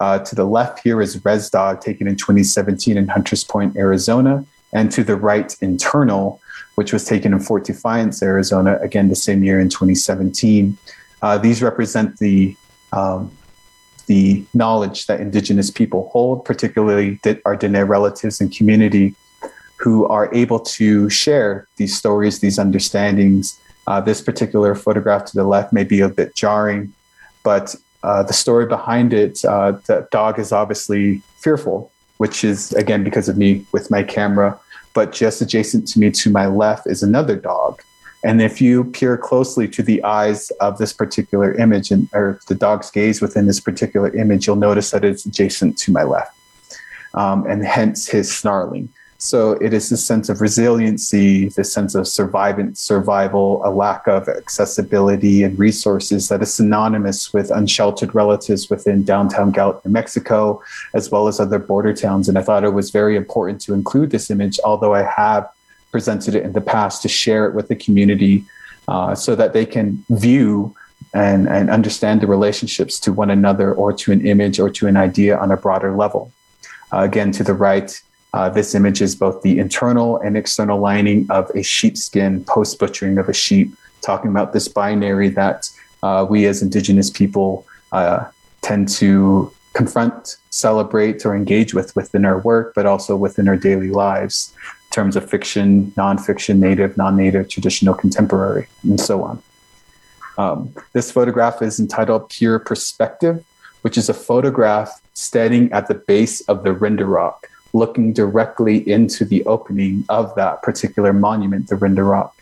Uh, 0.00 0.18
to 0.18 0.35
the 0.35 0.45
left 0.45 0.80
here 0.80 1.00
is 1.00 1.25
Res 1.25 1.49
Dog, 1.49 1.80
taken 1.80 2.06
in 2.06 2.16
2017 2.16 2.97
in 2.97 3.09
Hunters 3.09 3.45
Point, 3.45 3.76
Arizona. 3.76 4.45
And 4.73 4.90
to 4.92 5.02
the 5.02 5.16
right, 5.16 5.56
Internal, 5.62 6.40
which 6.75 6.92
was 6.92 7.04
taken 7.04 7.33
in 7.33 7.40
Fort 7.40 7.64
Defiance, 7.64 8.23
Arizona, 8.23 8.78
again 8.83 9.09
the 9.09 9.16
same 9.16 9.42
year 9.42 9.59
in 9.59 9.71
2017. 9.71 10.76
Uh, 11.23 11.38
these 11.38 11.62
represent 11.62 12.18
the 12.18 12.54
um, 12.92 13.30
the 14.06 14.45
knowledge 14.54 15.06
that 15.06 15.21
Indigenous 15.21 15.71
people 15.71 16.09
hold, 16.12 16.45
particularly 16.45 17.18
our 17.45 17.56
Dene 17.56 17.83
relatives 17.83 18.40
and 18.40 18.54
community 18.54 19.14
who 19.78 20.06
are 20.06 20.33
able 20.35 20.61
to 20.61 21.11
share 21.11 21.66
these 21.76 21.97
stories, 21.97 22.38
these 22.38 22.59
understandings. 22.59 23.59
Uh, 23.87 24.00
this 24.00 24.21
particular 24.21 24.75
photograph 24.75 25.25
to 25.26 25.37
the 25.37 25.45
left 25.45 25.73
may 25.73 25.85
be 25.85 26.00
a 26.00 26.09
bit 26.09 26.35
jarring, 26.35 26.93
but 27.45 27.75
uh, 28.02 28.23
the 28.23 28.33
story 28.33 28.66
behind 28.66 29.12
it, 29.12 29.45
uh, 29.45 29.73
the 29.87 30.07
dog 30.11 30.38
is 30.38 30.52
obviously 30.52 31.23
fearful, 31.38 31.90
which 32.19 32.45
is 32.45 32.73
again 32.75 33.05
because 33.05 33.28
of 33.28 33.37
me 33.37 33.64
with 33.73 33.90
my 33.90 34.02
camera. 34.02 34.59
But 34.95 35.12
just 35.12 35.43
adjacent 35.43 35.87
to 35.88 36.00
me 36.00 36.11
to 36.11 36.31
my 36.31 36.47
left 36.47 36.87
is 36.87 37.02
another 37.02 37.37
dog. 37.37 37.83
And 38.25 38.40
if 38.40 38.61
you 38.61 38.85
peer 38.85 39.16
closely 39.16 39.69
to 39.69 39.83
the 39.83 40.02
eyes 40.02 40.50
of 40.61 40.78
this 40.78 40.93
particular 40.93 41.55
image 41.55 41.90
and 41.90 42.09
or 42.12 42.40
the 42.49 42.55
dog's 42.55 42.90
gaze 42.90 43.21
within 43.21 43.47
this 43.47 43.61
particular 43.61 44.14
image, 44.16 44.47
you'll 44.47 44.57
notice 44.57 44.90
that 44.90 45.05
it's 45.05 45.26
adjacent 45.26 45.78
to 45.78 45.93
my 45.93 46.02
left. 46.02 46.37
Um, 47.14 47.47
and 47.47 47.64
hence 47.64 48.09
his 48.09 48.35
snarling. 48.35 48.88
So 49.18 49.52
it 49.52 49.73
is 49.73 49.88
this 49.88 50.04
sense 50.04 50.28
of 50.28 50.40
resiliency, 50.40 51.49
this 51.49 51.73
sense 51.73 51.94
of 51.94 52.06
survival, 52.06 53.62
a 53.64 53.70
lack 53.70 54.06
of 54.06 54.28
accessibility 54.28 55.42
and 55.42 55.58
resources 55.58 56.28
that 56.28 56.42
is 56.42 56.52
synonymous 56.52 57.32
with 57.32 57.50
unsheltered 57.50 58.14
relatives 58.14 58.68
within 58.68 59.04
downtown 59.04 59.52
Gallup, 59.52 59.85
New 59.85 59.92
Mexico, 59.92 60.62
as 60.92 61.11
well 61.11 61.28
as 61.28 61.40
other 61.40 61.58
border 61.58 61.94
towns. 61.94 62.28
And 62.28 62.37
I 62.37 62.42
thought 62.42 62.64
it 62.64 62.75
was 62.75 62.90
very 62.90 63.16
important 63.16 63.61
to 63.62 63.75
include 63.75 64.11
this 64.11 64.30
image, 64.30 64.61
although 64.64 64.94
I 64.94 65.02
have 65.02 65.49
presented 65.90 66.35
it 66.35 66.44
in 66.44 66.52
the 66.52 66.61
past, 66.61 67.00
to 67.02 67.08
share 67.08 67.46
it 67.46 67.54
with 67.54 67.68
the 67.68 67.76
community 67.76 68.44
uh, 68.87 69.14
so 69.14 69.35
that 69.35 69.54
they 69.54 69.64
can 69.64 70.04
view 70.11 70.75
and, 71.14 71.49
and 71.49 71.70
understand 71.70 72.20
the 72.20 72.26
relationships 72.26 73.00
to 73.00 73.12
one 73.12 73.30
another 73.30 73.73
or 73.73 73.92
to 73.94 74.12
an 74.12 74.26
image 74.26 74.61
or 74.61 74.68
to 74.68 74.87
an 74.87 74.96
idea 74.96 75.38
on 75.38 75.50
a 75.50 75.56
broader 75.56 75.96
level. 75.96 76.32
Uh, 76.92 77.00
again, 77.00 77.32
to 77.32 77.42
the 77.42 77.54
right, 77.54 78.00
uh, 78.33 78.49
this 78.50 78.75
image 78.75 79.00
is 79.00 79.14
both 79.14 79.42
the 79.42 79.59
internal 79.59 80.18
and 80.18 80.37
external 80.37 80.78
lining 80.78 81.26
of 81.30 81.50
a 81.54 81.62
sheepskin 81.62 82.45
post 82.45 82.78
butchering 82.78 83.18
of 83.18 83.28
a 83.28 83.33
sheep, 83.33 83.75
talking 84.02 84.30
about 84.30 84.52
this 84.52 84.68
binary 84.68 85.28
that 85.30 85.71
uh, 86.02 86.26
we 86.28 86.47
as 86.47 86.62
Indigenous 86.62 87.11
people 87.11 87.66
uh, 87.92 88.25
tend 88.62 88.88
to 88.88 89.50
confront, 89.75 90.37
celebrate, 90.50 91.25
or 91.25 91.35
engage 91.35 91.75
with 91.75 91.95
within 91.97 92.25
our 92.25 92.38
work, 92.38 92.73
but 92.75 92.87
also 92.87 93.16
within 93.16 93.49
our 93.49 93.56
daily 93.56 93.90
lives 93.90 94.54
in 94.87 94.90
terms 94.90 95.16
of 95.16 95.28
fiction, 95.28 95.92
nonfiction, 95.92 96.59
native, 96.59 96.97
non 96.97 97.16
native, 97.16 97.49
traditional, 97.49 97.95
contemporary, 97.95 98.66
and 98.83 99.00
so 99.00 99.23
on. 99.23 99.42
Um, 100.38 100.75
this 100.92 101.11
photograph 101.11 101.62
is 101.62 101.80
entitled 101.80 102.28
Pure 102.28 102.61
Perspective, 102.61 103.45
which 103.80 103.97
is 103.97 104.09
a 104.09 104.14
photograph 104.14 105.00
standing 105.14 105.73
at 105.73 105.88
the 105.88 105.95
base 105.95 106.42
of 106.42 106.64
the 106.64 106.75
Window 106.75 107.04
Rock 107.04 107.49
looking 107.76 108.12
directly 108.12 108.88
into 108.88 109.25
the 109.25 109.45
opening 109.45 110.04
of 110.09 110.35
that 110.35 110.62
particular 110.62 111.12
monument, 111.12 111.68
the 111.68 111.76
Window 111.76 112.02
Rock. 112.02 112.35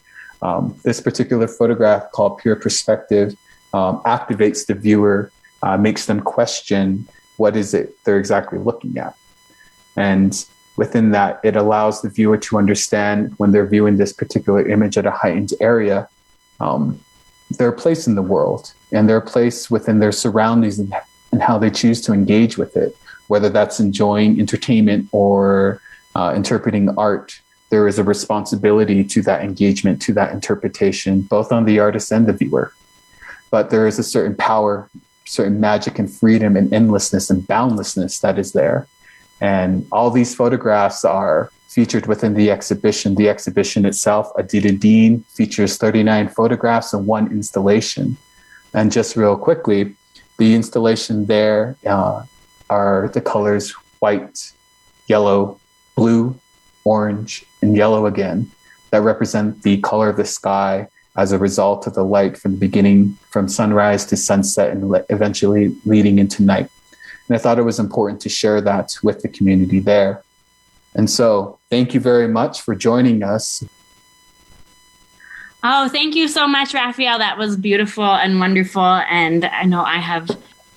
Um, 0.43 0.79
this 0.85 1.01
particular 1.01 1.49
photograph, 1.49 2.11
called 2.13 2.39
Pure 2.39 2.57
Perspective, 2.57 3.35
um, 3.73 4.01
activates 4.05 4.67
the 4.67 4.75
viewer, 4.75 5.31
uh, 5.63 5.77
makes 5.77 6.07
them 6.07 6.21
question 6.21 7.07
what 7.37 7.57
is 7.57 7.75
it 7.75 7.97
they're 8.05 8.19
exactly 8.19 8.59
looking 8.59 8.97
at. 8.97 9.17
And 9.97 10.33
within 10.77 11.11
that, 11.13 11.41
it 11.43 11.57
allows 11.57 12.03
the 12.03 12.11
viewer 12.11 12.39
to 12.39 12.59
understand 12.59 13.35
when 13.39 13.51
they're 13.51 13.67
viewing 13.67 13.97
this 13.97 14.13
particular 14.13 14.67
image 14.69 14.97
at 14.97 15.07
a 15.07 15.11
heightened 15.11 15.53
area, 15.61 16.09
um, 16.61 17.01
their 17.59 17.73
place 17.73 18.07
in 18.07 18.15
the 18.15 18.23
world 18.23 18.73
and 18.93 19.09
their 19.09 19.21
place 19.21 19.71
within 19.71 19.99
their 19.99 20.13
surroundings 20.13 20.79
and, 20.79 20.95
and 21.33 21.43
how 21.43 21.59
they 21.59 21.71
choose 21.71 22.01
to 22.03 22.13
engage 22.13 22.57
with 22.57 22.77
it 22.77 22.97
whether 23.29 23.49
that's 23.49 23.81
enjoying 23.81 24.39
entertainment 24.39 25.09
or 25.13 25.81
uh, 26.15 26.33
interpreting 26.37 26.89
art, 26.99 27.41
there 27.71 27.89
is 27.89 27.99
a 27.99 28.05
responsibility 28.05 29.03
to 29.03 29.23
that 29.23 29.43
engagement, 29.43 30.01
to 30.03 30.13
that 30.13 30.33
interpretation, 30.33 31.23
both 31.23 31.51
on 31.51 31.65
the 31.65 31.79
artist 31.79 32.13
and 32.13 32.27
the 32.27 32.33
viewer. 32.33 32.73
But 33.51 33.71
there 33.71 33.87
is 33.87 33.99
a 33.99 34.03
certain 34.03 34.37
power, 34.37 34.89
certain 35.25 35.61
magic 35.61 35.99
and 35.99 36.11
freedom 36.11 36.57
and 36.57 36.73
endlessness 36.73 37.31
and 37.31 37.47
boundlessness 37.47 38.21
that 38.21 38.39
is 38.39 38.53
there. 38.53 38.87
And 39.41 39.87
all 39.91 40.11
these 40.11 40.35
photographs 40.35 41.05
are 41.05 41.51
featured 41.69 42.07
within 42.07 42.35
the 42.35 42.51
exhibition. 42.51 43.17
The 43.17 43.29
exhibition 43.29 43.85
itself, 43.85 44.33
Adida 44.35 44.79
Dean, 44.79 45.23
features 45.23 45.77
39 45.77 46.29
photographs 46.29 46.93
and 46.93 47.07
one 47.07 47.27
installation. 47.33 48.17
And 48.73 48.93
just 48.93 49.17
real 49.17 49.37
quickly, 49.37 49.95
the 50.39 50.55
installation 50.55 51.27
there 51.27 51.77
uh, 51.87 52.23
are 52.71 53.11
the 53.13 53.21
colors 53.21 53.71
white, 54.01 54.53
yellow, 55.07 55.59
blue, 55.97 56.39
orange, 56.85 57.45
and 57.63 57.77
yellow 57.77 58.07
again 58.07 58.51
that 58.91 59.01
represent 59.03 59.63
the 59.63 59.81
color 59.81 60.09
of 60.09 60.17
the 60.17 60.25
sky 60.25 60.89
as 61.17 61.33
a 61.33 61.39
result 61.39 61.87
of 61.87 61.95
the 61.95 62.05
light 62.05 62.37
from 62.37 62.53
the 62.53 62.59
beginning 62.59 63.17
from 63.31 63.49
sunrise 63.49 64.05
to 64.07 64.17
sunset 64.17 64.71
and 64.71 65.05
eventually 65.11 65.75
leading 65.85 66.19
into 66.19 66.43
night. 66.43 66.69
And 67.29 67.37
I 67.37 67.39
thought 67.39 67.59
it 67.59 67.63
was 67.63 67.79
important 67.79 68.21
to 68.23 68.29
share 68.29 68.61
that 68.61 68.97
with 69.03 69.23
the 69.23 69.29
community 69.29 69.79
there. 69.79 70.23
And 70.95 71.09
so, 71.09 71.59
thank 71.71 71.95
you 71.95 72.01
very 72.01 72.29
much 72.29 72.61
for 72.61 72.75
joining 72.75 73.23
us. 73.23 73.65
Oh, 75.63 75.89
thank 75.89 76.15
you 76.15 76.29
so 76.29 76.47
much, 76.47 76.73
Rapheal. 76.73 77.19
That 77.19 77.39
was 77.39 77.57
beautiful 77.57 78.05
and 78.05 78.39
wonderful. 78.39 78.83
And 78.83 79.47
I 79.47 79.65
know 79.65 79.83
I 79.83 79.97
have 79.97 80.31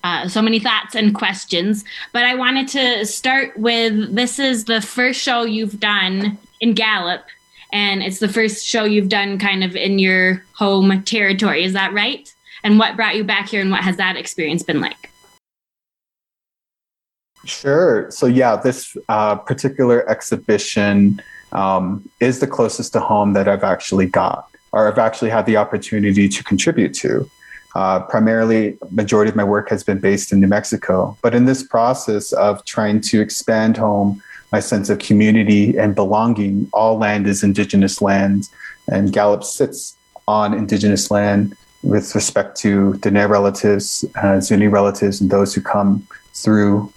uh, 0.07 0.27
so 0.29 0.41
many 0.41 0.59
thoughts 0.59 0.95
and 0.95 1.13
questions. 1.13 1.83
But 2.13 2.23
I 2.23 2.33
wanted 2.33 2.67
to 2.69 3.05
start 3.05 3.57
with 3.57 4.15
this 4.15 4.39
is 4.39 4.65
the 4.65 4.81
first 4.81 5.19
show 5.21 5.43
you've 5.43 5.79
done 5.79 6.37
in 6.61 6.73
Gallup, 6.73 7.25
and 7.73 8.01
it's 8.01 8.19
the 8.19 8.29
first 8.29 8.65
show 8.65 8.85
you've 8.85 9.09
done 9.09 9.37
kind 9.37 9.63
of 9.63 9.75
in 9.75 9.99
your 9.99 10.43
home 10.53 11.03
territory. 11.03 11.65
Is 11.65 11.73
that 11.73 11.93
right? 11.93 12.33
And 12.63 12.79
what 12.79 12.95
brought 12.95 13.15
you 13.17 13.25
back 13.25 13.49
here, 13.49 13.61
and 13.61 13.69
what 13.69 13.83
has 13.83 13.97
that 13.97 14.15
experience 14.15 14.63
been 14.63 14.79
like? 14.79 15.11
Sure. 17.43 18.09
So, 18.09 18.25
yeah, 18.27 18.55
this 18.55 18.95
uh, 19.09 19.35
particular 19.35 20.09
exhibition 20.09 21.21
um, 21.51 22.09
is 22.19 22.39
the 22.39 22.47
closest 22.47 22.93
to 22.93 22.99
home 22.99 23.33
that 23.33 23.47
I've 23.47 23.63
actually 23.63 24.05
got, 24.05 24.49
or 24.71 24.87
I've 24.87 24.97
actually 24.97 25.29
had 25.29 25.45
the 25.45 25.57
opportunity 25.57 26.29
to 26.29 26.43
contribute 26.43 26.93
to. 26.95 27.29
Uh, 27.77 27.99
primarily, 27.99 28.75
majority 28.89 29.29
of 29.29 29.35
my 29.35 29.43
work 29.43 29.69
has 29.69 29.83
been 29.83 29.99
based 29.99 30.31
in 30.31 30.39
New 30.39 30.47
Mexico. 30.47 31.15
But 31.21 31.35
in 31.35 31.45
this 31.45 31.61
process 31.61 32.33
of 32.33 32.65
trying 32.65 33.01
to 33.01 33.21
expand 33.21 33.77
home 33.77 34.19
my 34.51 34.59
sense 34.61 34.89
of 34.89 34.97
community 34.97 35.77
and 35.77 35.93
belonging, 35.93 36.67
all 36.73 36.97
land 36.97 37.27
is 37.27 37.43
indigenous 37.43 38.01
land, 38.01 38.49
and 38.91 39.13
Gallup 39.13 39.43
sits 39.43 39.95
on 40.27 40.55
indigenous 40.55 41.11
land 41.11 41.55
with 41.83 42.15
respect 42.15 42.57
to 42.61 42.95
Dene 42.97 43.27
relatives, 43.27 44.03
uh, 44.23 44.39
Zuni 44.39 44.67
relatives, 44.67 45.21
and 45.21 45.29
those 45.29 45.53
who 45.53 45.61
come 45.61 46.07
through. 46.33 46.91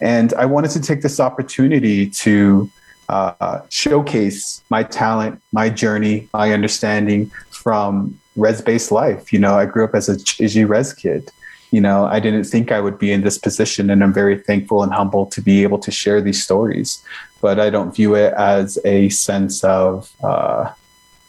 And 0.00 0.32
I 0.34 0.46
wanted 0.46 0.70
to 0.70 0.80
take 0.80 1.02
this 1.02 1.18
opportunity 1.18 2.08
to 2.08 2.70
uh, 3.10 3.62
showcase 3.70 4.62
my 4.70 4.82
talent, 4.84 5.42
my 5.52 5.68
journey, 5.68 6.28
my 6.32 6.52
understanding 6.52 7.30
from 7.50 8.18
res 8.36 8.62
based 8.62 8.92
life. 8.92 9.32
You 9.32 9.40
know, 9.40 9.54
I 9.58 9.66
grew 9.66 9.84
up 9.84 9.94
as 9.94 10.08
a 10.08 10.16
Chiji 10.16 10.68
res 10.68 10.92
kid. 10.92 11.30
You 11.72 11.80
know, 11.80 12.04
I 12.06 12.20
didn't 12.20 12.44
think 12.44 12.72
I 12.72 12.80
would 12.80 12.98
be 12.98 13.12
in 13.12 13.22
this 13.22 13.38
position, 13.38 13.90
and 13.90 14.02
I'm 14.02 14.12
very 14.12 14.38
thankful 14.38 14.82
and 14.82 14.92
humble 14.92 15.26
to 15.26 15.40
be 15.40 15.62
able 15.62 15.78
to 15.80 15.90
share 15.90 16.20
these 16.20 16.42
stories. 16.42 17.04
But 17.40 17.58
I 17.58 17.70
don't 17.70 17.94
view 17.94 18.14
it 18.14 18.32
as 18.34 18.78
a 18.84 19.08
sense 19.08 19.64
of 19.64 20.10
uh, 20.22 20.72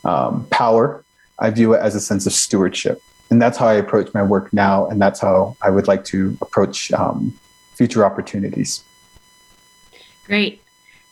um, 0.03 0.45
power. 0.51 1.03
I 1.39 1.49
view 1.49 1.73
it 1.73 1.79
as 1.79 1.95
a 1.95 1.99
sense 1.99 2.25
of 2.27 2.33
stewardship, 2.33 3.01
and 3.29 3.41
that's 3.41 3.57
how 3.57 3.67
I 3.67 3.73
approach 3.73 4.13
my 4.13 4.23
work 4.23 4.51
now, 4.53 4.87
and 4.87 5.01
that's 5.01 5.19
how 5.19 5.57
I 5.61 5.69
would 5.69 5.87
like 5.87 6.05
to 6.05 6.37
approach 6.41 6.91
um, 6.91 7.33
future 7.75 8.05
opportunities. 8.05 8.83
Great. 10.25 10.61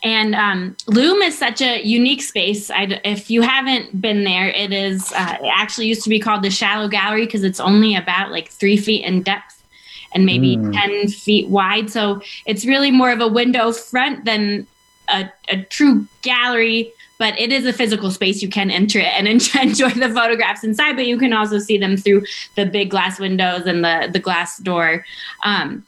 And 0.02 0.34
um, 0.34 0.76
Loom 0.86 1.20
is 1.20 1.38
such 1.38 1.60
a 1.60 1.82
unique 1.82 2.22
space. 2.22 2.70
I'd, 2.70 3.00
if 3.04 3.30
you 3.30 3.42
haven't 3.42 4.00
been 4.00 4.24
there, 4.24 4.48
it 4.48 4.72
is 4.72 5.12
uh, 5.12 5.36
it 5.42 5.52
actually 5.54 5.88
used 5.88 6.02
to 6.04 6.10
be 6.10 6.18
called 6.18 6.42
the 6.42 6.50
Shallow 6.50 6.88
Gallery 6.88 7.26
because 7.26 7.44
it's 7.44 7.60
only 7.60 7.94
about 7.94 8.30
like 8.30 8.48
three 8.48 8.78
feet 8.78 9.04
in 9.04 9.22
depth 9.22 9.62
and 10.12 10.26
maybe 10.26 10.56
mm. 10.56 10.72
10 10.72 11.08
feet 11.08 11.48
wide. 11.48 11.90
So 11.90 12.20
it's 12.46 12.64
really 12.64 12.90
more 12.90 13.12
of 13.12 13.20
a 13.20 13.28
window 13.28 13.72
front 13.72 14.24
than 14.24 14.66
a, 15.08 15.30
a 15.48 15.62
true 15.64 16.06
gallery, 16.22 16.92
but 17.18 17.38
it 17.38 17.52
is 17.52 17.66
a 17.66 17.72
physical 17.72 18.10
space. 18.10 18.42
You 18.42 18.48
can 18.48 18.70
enter 18.70 18.98
it 18.98 19.06
and 19.06 19.28
enjoy 19.62 19.90
the 19.90 20.12
photographs 20.12 20.64
inside, 20.64 20.96
but 20.96 21.06
you 21.06 21.18
can 21.18 21.32
also 21.32 21.58
see 21.58 21.78
them 21.78 21.96
through 21.96 22.24
the 22.56 22.66
big 22.66 22.90
glass 22.90 23.20
windows 23.20 23.66
and 23.66 23.84
the, 23.84 24.08
the 24.12 24.18
glass 24.18 24.58
door. 24.58 25.04
Um, 25.44 25.84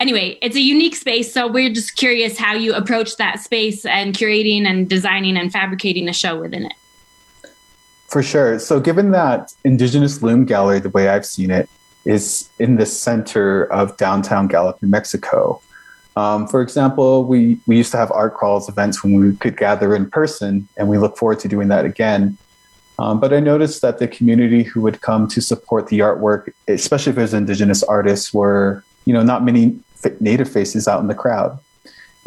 anyway, 0.00 0.38
it's 0.42 0.56
a 0.56 0.60
unique 0.60 0.96
space. 0.96 1.32
So 1.32 1.46
we're 1.46 1.72
just 1.72 1.96
curious 1.96 2.38
how 2.38 2.54
you 2.54 2.74
approach 2.74 3.16
that 3.16 3.40
space 3.40 3.84
and 3.84 4.14
curating 4.14 4.66
and 4.66 4.88
designing 4.88 5.36
and 5.36 5.52
fabricating 5.52 6.08
a 6.08 6.12
show 6.12 6.40
within 6.40 6.66
it. 6.66 6.74
For 8.08 8.22
sure. 8.22 8.58
So, 8.58 8.78
given 8.78 9.10
that 9.10 9.52
Indigenous 9.64 10.22
Loom 10.22 10.44
Gallery, 10.44 10.78
the 10.78 10.90
way 10.90 11.08
I've 11.08 11.26
seen 11.26 11.50
it, 11.50 11.68
is 12.04 12.48
in 12.60 12.76
the 12.76 12.86
center 12.86 13.64
of 13.64 13.96
downtown 13.96 14.46
Gallup, 14.46 14.80
New 14.80 14.88
Mexico. 14.88 15.60
Um, 16.14 16.46
for 16.46 16.62
example, 16.62 17.24
we, 17.24 17.58
we 17.66 17.76
used 17.76 17.90
to 17.90 17.98
have 17.98 18.10
art 18.12 18.34
crawls 18.34 18.68
events 18.68 19.02
when 19.02 19.20
we 19.20 19.36
could 19.36 19.56
gather 19.56 19.94
in 19.94 20.08
person, 20.08 20.68
and 20.76 20.88
we 20.88 20.98
look 20.98 21.18
forward 21.18 21.40
to 21.40 21.48
doing 21.48 21.68
that 21.68 21.84
again. 21.84 22.38
Um, 22.98 23.20
but 23.20 23.34
I 23.34 23.40
noticed 23.40 23.82
that 23.82 23.98
the 23.98 24.08
community 24.08 24.62
who 24.62 24.80
would 24.82 25.02
come 25.02 25.28
to 25.28 25.42
support 25.42 25.88
the 25.88 25.98
artwork, 25.98 26.52
especially 26.68 27.10
if 27.10 27.18
it 27.18 27.22
was 27.22 27.34
Indigenous 27.34 27.82
artists, 27.82 28.32
were 28.32 28.84
you 29.06 29.12
know 29.14 29.22
not 29.22 29.42
many 29.42 29.78
Native 30.20 30.50
faces 30.50 30.86
out 30.86 31.00
in 31.00 31.08
the 31.08 31.14
crowd. 31.14 31.58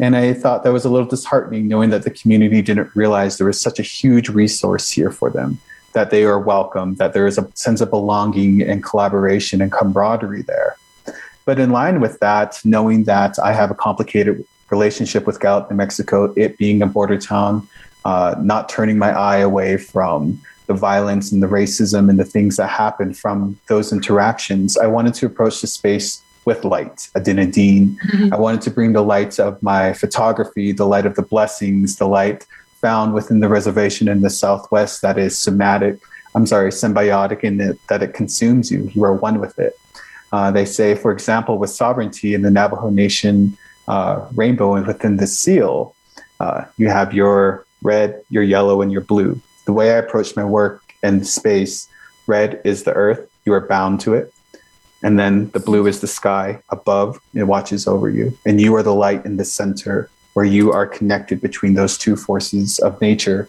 And 0.00 0.16
I 0.16 0.32
thought 0.32 0.64
that 0.64 0.72
was 0.72 0.84
a 0.84 0.90
little 0.90 1.06
disheartening, 1.06 1.68
knowing 1.68 1.90
that 1.90 2.04
the 2.04 2.10
community 2.10 2.62
didn't 2.62 2.94
realize 2.96 3.36
there 3.36 3.46
was 3.46 3.60
such 3.60 3.78
a 3.78 3.82
huge 3.82 4.30
resource 4.30 4.90
here 4.90 5.10
for 5.10 5.30
them, 5.30 5.58
that 5.92 6.10
they 6.10 6.24
are 6.24 6.38
welcome, 6.38 6.94
that 6.94 7.12
there 7.12 7.26
is 7.26 7.36
a 7.36 7.46
sense 7.54 7.82
of 7.82 7.90
belonging 7.90 8.62
and 8.62 8.82
collaboration 8.82 9.60
and 9.60 9.70
camaraderie 9.70 10.42
there. 10.42 10.76
But 11.44 11.58
in 11.58 11.70
line 11.70 12.00
with 12.00 12.18
that, 12.20 12.60
knowing 12.64 13.04
that 13.04 13.38
I 13.38 13.52
have 13.52 13.70
a 13.70 13.74
complicated 13.74 14.44
relationship 14.70 15.26
with 15.26 15.38
Gallup, 15.40 15.70
New 15.70 15.76
Mexico, 15.76 16.32
it 16.34 16.56
being 16.56 16.80
a 16.80 16.86
border 16.86 17.18
town, 17.18 17.68
uh, 18.04 18.36
not 18.40 18.70
turning 18.70 18.96
my 18.96 19.10
eye 19.10 19.38
away 19.38 19.76
from 19.76 20.40
the 20.66 20.74
violence 20.74 21.32
and 21.32 21.42
the 21.42 21.46
racism 21.46 22.08
and 22.08 22.18
the 22.18 22.24
things 22.24 22.56
that 22.56 22.68
happen 22.68 23.12
from 23.12 23.58
those 23.66 23.92
interactions, 23.92 24.78
I 24.78 24.86
wanted 24.86 25.12
to 25.14 25.26
approach 25.26 25.60
the 25.60 25.66
space 25.66 26.22
with 26.50 26.64
light, 26.64 26.98
Adinadine. 27.18 27.86
Mm-hmm. 27.96 28.34
I 28.34 28.36
wanted 28.44 28.62
to 28.66 28.70
bring 28.76 28.92
the 28.92 29.06
light 29.14 29.38
of 29.38 29.52
my 29.62 29.92
photography, 30.02 30.72
the 30.72 30.88
light 30.94 31.06
of 31.06 31.14
the 31.14 31.26
blessings, 31.34 31.88
the 32.02 32.08
light 32.08 32.40
found 32.86 33.14
within 33.14 33.38
the 33.44 33.48
reservation 33.58 34.08
in 34.08 34.20
the 34.26 34.34
Southwest 34.44 34.94
that 35.02 35.16
is 35.16 35.38
somatic, 35.38 35.94
I'm 36.34 36.46
sorry, 36.46 36.70
symbiotic 36.72 37.40
in 37.48 37.60
it, 37.60 37.76
that 37.88 38.02
it 38.02 38.14
consumes 38.14 38.66
you. 38.72 38.90
You 38.94 39.04
are 39.04 39.14
one 39.28 39.38
with 39.44 39.56
it. 39.66 39.74
Uh, 40.32 40.50
they 40.50 40.64
say, 40.64 40.88
for 41.02 41.12
example, 41.12 41.54
with 41.62 41.70
sovereignty 41.70 42.34
in 42.34 42.42
the 42.42 42.50
Navajo 42.50 42.90
Nation 42.90 43.56
uh, 43.86 44.26
rainbow 44.34 44.74
and 44.74 44.86
within 44.86 45.14
the 45.22 45.28
seal, 45.28 45.94
uh, 46.40 46.64
you 46.78 46.88
have 46.88 47.14
your 47.14 47.64
red, 47.90 48.10
your 48.28 48.42
yellow, 48.42 48.82
and 48.82 48.90
your 48.90 49.04
blue. 49.12 49.40
The 49.66 49.72
way 49.78 49.86
I 49.94 49.98
approach 50.04 50.34
my 50.34 50.46
work 50.60 50.82
and 51.06 51.24
space, 51.24 51.88
red 52.26 52.60
is 52.64 52.82
the 52.82 52.94
earth, 53.04 53.22
you 53.44 53.52
are 53.52 53.66
bound 53.74 54.00
to 54.00 54.14
it. 54.14 54.34
And 55.02 55.18
then 55.18 55.50
the 55.50 55.60
blue 55.60 55.86
is 55.86 56.00
the 56.00 56.06
sky 56.06 56.62
above, 56.68 57.20
it 57.34 57.44
watches 57.44 57.86
over 57.86 58.10
you. 58.10 58.36
And 58.44 58.60
you 58.60 58.74
are 58.76 58.82
the 58.82 58.94
light 58.94 59.24
in 59.24 59.36
the 59.36 59.44
center 59.44 60.10
where 60.34 60.44
you 60.44 60.72
are 60.72 60.86
connected 60.86 61.40
between 61.40 61.74
those 61.74 61.96
two 61.98 62.16
forces 62.16 62.78
of 62.80 63.00
nature. 63.00 63.48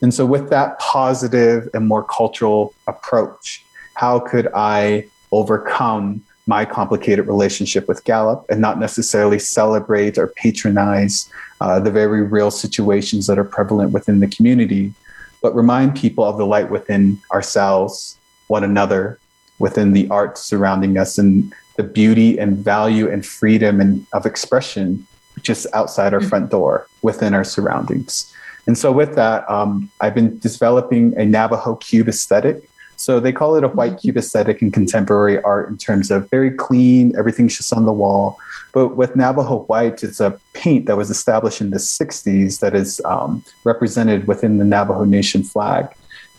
And 0.00 0.14
so, 0.14 0.24
with 0.26 0.50
that 0.50 0.78
positive 0.78 1.68
and 1.74 1.86
more 1.86 2.04
cultural 2.04 2.74
approach, 2.86 3.64
how 3.94 4.20
could 4.20 4.48
I 4.54 5.08
overcome 5.32 6.22
my 6.46 6.64
complicated 6.64 7.26
relationship 7.26 7.88
with 7.88 8.04
Gallup 8.04 8.46
and 8.48 8.60
not 8.60 8.78
necessarily 8.78 9.38
celebrate 9.38 10.16
or 10.16 10.28
patronize 10.28 11.28
uh, 11.60 11.80
the 11.80 11.90
very 11.90 12.22
real 12.22 12.50
situations 12.50 13.26
that 13.26 13.38
are 13.38 13.44
prevalent 13.44 13.92
within 13.92 14.20
the 14.20 14.28
community, 14.28 14.94
but 15.42 15.54
remind 15.54 15.96
people 15.96 16.24
of 16.24 16.38
the 16.38 16.46
light 16.46 16.70
within 16.70 17.18
ourselves, 17.32 18.16
one 18.46 18.62
another, 18.62 19.18
within 19.58 19.92
the 19.92 20.08
art 20.08 20.38
surrounding 20.38 20.98
us, 20.98 21.18
and 21.18 21.52
the 21.76 21.82
beauty 21.82 22.38
and 22.38 22.56
value 22.58 23.10
and 23.10 23.24
freedom 23.24 23.80
and 23.80 24.06
of 24.12 24.26
expression 24.26 25.06
just 25.42 25.66
outside 25.74 26.14
our 26.14 26.20
mm-hmm. 26.20 26.28
front 26.28 26.50
door 26.50 26.86
within 27.02 27.34
our 27.34 27.44
surroundings. 27.44 28.32
And 28.66 28.76
so, 28.76 28.90
with 28.90 29.14
that, 29.14 29.48
um, 29.50 29.90
I've 30.00 30.14
been 30.14 30.38
developing 30.38 31.16
a 31.16 31.24
Navajo 31.24 31.76
cube 31.76 32.08
aesthetic 32.08 32.68
so 32.96 33.20
they 33.20 33.32
call 33.32 33.56
it 33.56 33.64
a 33.64 33.68
white 33.68 33.98
cube 33.98 34.16
aesthetic 34.16 34.62
in 34.62 34.72
contemporary 34.72 35.40
art 35.42 35.68
in 35.68 35.76
terms 35.76 36.10
of 36.10 36.28
very 36.30 36.50
clean, 36.50 37.14
everything's 37.16 37.56
just 37.56 37.72
on 37.72 37.84
the 37.84 37.92
wall. 37.92 38.38
But 38.72 38.96
with 38.96 39.16
Navajo 39.16 39.60
white, 39.64 40.02
it's 40.02 40.20
a 40.20 40.38
paint 40.54 40.86
that 40.86 40.96
was 40.96 41.10
established 41.10 41.60
in 41.60 41.70
the 41.70 41.78
60s 41.78 42.60
that 42.60 42.74
is 42.74 43.00
um, 43.04 43.44
represented 43.64 44.26
within 44.26 44.58
the 44.58 44.64
Navajo 44.64 45.04
Nation 45.04 45.42
flag. 45.42 45.88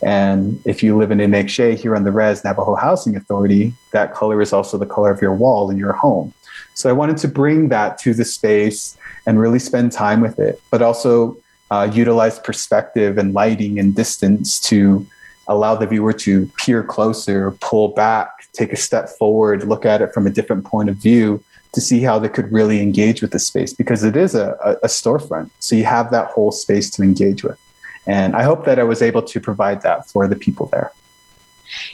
And 0.02 0.62
if 0.66 0.84
you 0.84 0.98
live 0.98 1.12
in 1.12 1.18
Inekshey 1.18 1.78
here 1.78 1.96
on 1.96 2.04
the 2.04 2.12
Res 2.12 2.44
Navajo 2.44 2.76
Housing 2.76 3.16
Authority, 3.16 3.74
that 3.92 4.14
color 4.14 4.42
is 4.42 4.54
also 4.54 4.78
the 4.78 4.86
color 4.86 5.12
of 5.12 5.22
your 5.22 5.34
wall 5.34 5.70
in 5.70 5.78
your 5.78 5.94
home. 5.94 6.34
So 6.74 6.90
I 6.90 6.94
wanted 6.94 7.18
to 7.18 7.28
bring 7.28 7.70
that 7.70 7.98
to 8.00 8.14
the 8.14 8.26
space 8.26 8.98
and 9.26 9.40
really 9.40 9.60
spend 9.60 9.92
time 9.92 10.22
with 10.22 10.40
it, 10.40 10.62
but 10.70 10.82
also 10.82 11.38
uh, 11.72 11.90
utilize 11.92 12.40
perspective 12.40 13.18
and 13.18 13.34
lighting 13.34 13.80
and 13.80 13.96
distance 13.96 14.60
to 14.62 15.06
allow 15.48 15.76
the 15.76 15.88
viewer 15.88 16.14
to 16.14 16.46
peer 16.58 16.84
closer, 16.84 17.52
pull 17.62 17.90
back, 17.90 18.30
take 18.54 18.72
a 18.72 18.76
step 18.76 19.10
forward, 19.10 19.64
look 19.64 19.86
at 19.86 20.02
it 20.02 20.14
from 20.14 20.28
a 20.28 20.30
different 20.30 20.66
point 20.66 20.90
of 20.90 20.96
view 20.98 21.44
to 21.74 21.82
see 21.82 22.02
how 22.02 22.20
they 22.20 22.30
could 22.30 22.52
really 22.52 22.82
engage 22.82 23.22
with 23.22 23.32
the 23.32 23.40
space 23.40 23.74
because 23.74 24.04
it 24.04 24.16
is 24.16 24.36
a, 24.36 24.78
a 24.84 24.88
storefront. 24.88 25.50
So 25.60 25.76
you 25.76 25.84
have 25.86 26.12
that 26.12 26.28
whole 26.28 26.52
space 26.52 26.90
to 26.92 27.04
engage 27.04 27.44
with. 27.44 27.60
And 28.08 28.36
I 28.36 28.44
hope 28.44 28.66
that 28.66 28.80
I 28.80 28.84
was 28.84 29.02
able 29.02 29.22
to 29.22 29.40
provide 29.40 29.82
that 29.82 30.08
for 30.08 30.28
the 30.28 30.36
people 30.36 30.68
there. 30.68 30.92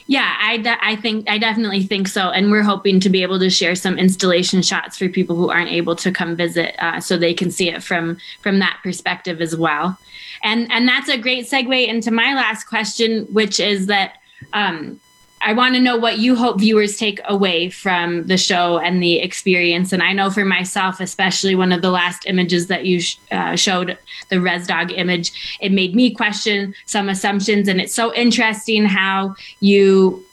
Yeah, 0.06 0.36
I, 0.40 0.58
de- 0.58 0.86
I 0.86 0.96
think 0.96 1.28
I 1.28 1.40
definitely 1.40 1.84
think 1.84 2.08
so, 2.08 2.30
and 2.30 2.52
we're 2.52 2.62
hoping 2.62 3.00
to 3.00 3.10
be 3.10 3.24
able 3.24 3.40
to 3.40 3.50
share 3.50 3.76
some 3.76 3.98
installation 3.98 4.62
shots 4.62 4.98
for 4.98 5.10
people 5.10 5.36
who 5.36 5.50
aren't 5.50 5.72
able 5.72 5.96
to 5.96 6.12
come 6.12 6.36
visit, 6.36 6.76
uh, 6.78 7.00
so 7.00 7.18
they 7.18 7.34
can 7.34 7.50
see 7.50 7.70
it 7.70 7.82
from 7.82 8.18
from 8.42 8.60
that 8.60 8.80
perspective 8.84 9.42
as 9.42 9.56
well. 9.56 9.98
And 10.44 10.72
and 10.72 10.88
that's 10.88 11.10
a 11.10 11.18
great 11.18 11.50
segue 11.50 11.88
into 11.88 12.12
my 12.12 12.36
last 12.36 12.66
question, 12.66 13.26
which 13.34 13.60
is 13.60 13.88
that 13.88 14.18
um, 14.54 15.00
I 15.46 15.54
want 15.54 15.76
to 15.76 15.82
know 15.82 15.98
what 15.98 16.20
you 16.20 16.36
hope 16.36 16.60
viewers 16.60 16.98
take 16.98 17.20
away 17.26 17.70
from 17.70 18.28
the 18.28 18.38
show 18.38 18.80
and 18.80 19.04
the 19.04 19.20
experience. 19.20 19.92
And 19.92 20.02
I 20.02 20.14
know 20.14 20.30
for 20.30 20.46
myself, 20.46 21.02
especially 21.02 21.54
one 21.54 21.74
of 21.74 21.82
the 21.82 21.92
last 21.92 22.26
images 22.26 22.68
that 22.68 22.86
you 22.86 23.02
sh- 23.02 23.18
uh, 23.30 23.58
showed, 23.58 23.98
the 24.30 24.40
Res 24.40 24.66
Dog 24.66 24.92
image, 24.94 25.58
it 25.60 25.74
made 25.74 25.96
me 25.96 26.12
question 26.12 26.74
some 26.86 27.10
assumptions. 27.10 27.68
And 27.68 27.82
it's 27.82 27.94
so 27.94 28.14
interesting 28.14 28.86
how 28.86 29.36
you 29.60 30.24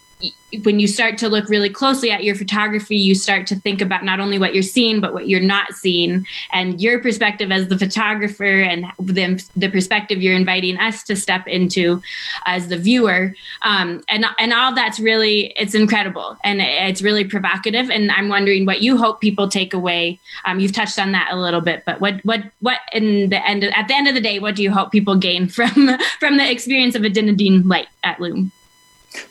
when 0.65 0.81
you 0.81 0.89
start 0.89 1.17
to 1.19 1.29
look 1.29 1.49
really 1.49 1.71
closely 1.71 2.11
at 2.11 2.25
your 2.25 2.35
photography, 2.35 2.97
you 2.97 3.15
start 3.15 3.47
to 3.47 3.57
think 3.57 3.81
about 3.81 4.05
not 4.05 4.21
only 4.21 4.39
what 4.39 4.53
you're 4.53 4.63
seeing, 4.63 5.01
but 5.01 5.15
what 5.15 5.29
you're 5.29 5.41
not 5.41 5.73
seeing, 5.75 6.27
and 6.53 6.81
your 6.81 7.01
perspective 7.01 7.53
as 7.53 7.69
the 7.69 7.79
photographer, 7.79 8.45
and 8.45 8.87
the, 8.99 9.45
the 9.57 9.69
perspective 9.69 10.21
you're 10.21 10.35
inviting 10.35 10.77
us 10.79 11.03
to 11.05 11.15
step 11.15 11.47
into 11.47 12.03
as 12.47 12.69
the 12.69 12.77
viewer, 12.77 13.35
um, 13.63 14.03
and 14.09 14.27
and 14.39 14.53
all 14.53 14.75
that's 14.75 14.99
really 14.99 15.53
it's 15.57 15.75
incredible 15.75 16.37
and 16.43 16.61
it's 16.61 17.03
really 17.03 17.25
provocative. 17.25 17.91
And 17.91 18.11
I'm 18.11 18.29
wondering 18.29 18.67
what 18.67 18.83
you 18.83 18.97
hope 18.97 19.21
people 19.21 19.49
take 19.49 19.73
away. 19.73 20.19
Um, 20.45 20.59
you've 20.61 20.73
touched 20.73 20.99
on 20.99 21.13
that 21.13 21.29
a 21.31 21.37
little 21.37 21.61
bit, 21.61 21.85
but 21.87 22.01
what 22.01 22.25
what 22.25 22.43
what 22.61 22.79
in 22.93 23.31
the 23.31 23.47
end 23.47 23.65
at 23.65 23.89
the 23.89 23.95
end 23.95 24.09
of 24.09 24.15
the 24.15 24.21
day, 24.21 24.39
what 24.39 24.57
do 24.57 24.63
you 24.63 24.73
hope 24.73 24.91
people 24.91 25.17
gain 25.17 25.49
from 25.49 25.71
from 26.19 26.37
the 26.37 26.51
experience 26.51 26.95
of 26.95 27.03
Adinadine 27.03 27.65
Light 27.65 27.89
at 28.03 28.21
Loom? 28.21 28.53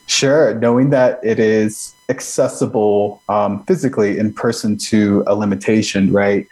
Sure, 0.07 0.55
knowing 0.55 0.89
that 0.89 1.19
it 1.23 1.39
is 1.39 1.93
accessible 2.09 3.21
um, 3.29 3.63
physically 3.65 4.17
in 4.17 4.33
person 4.33 4.77
to 4.77 5.23
a 5.27 5.35
limitation, 5.35 6.11
right? 6.11 6.47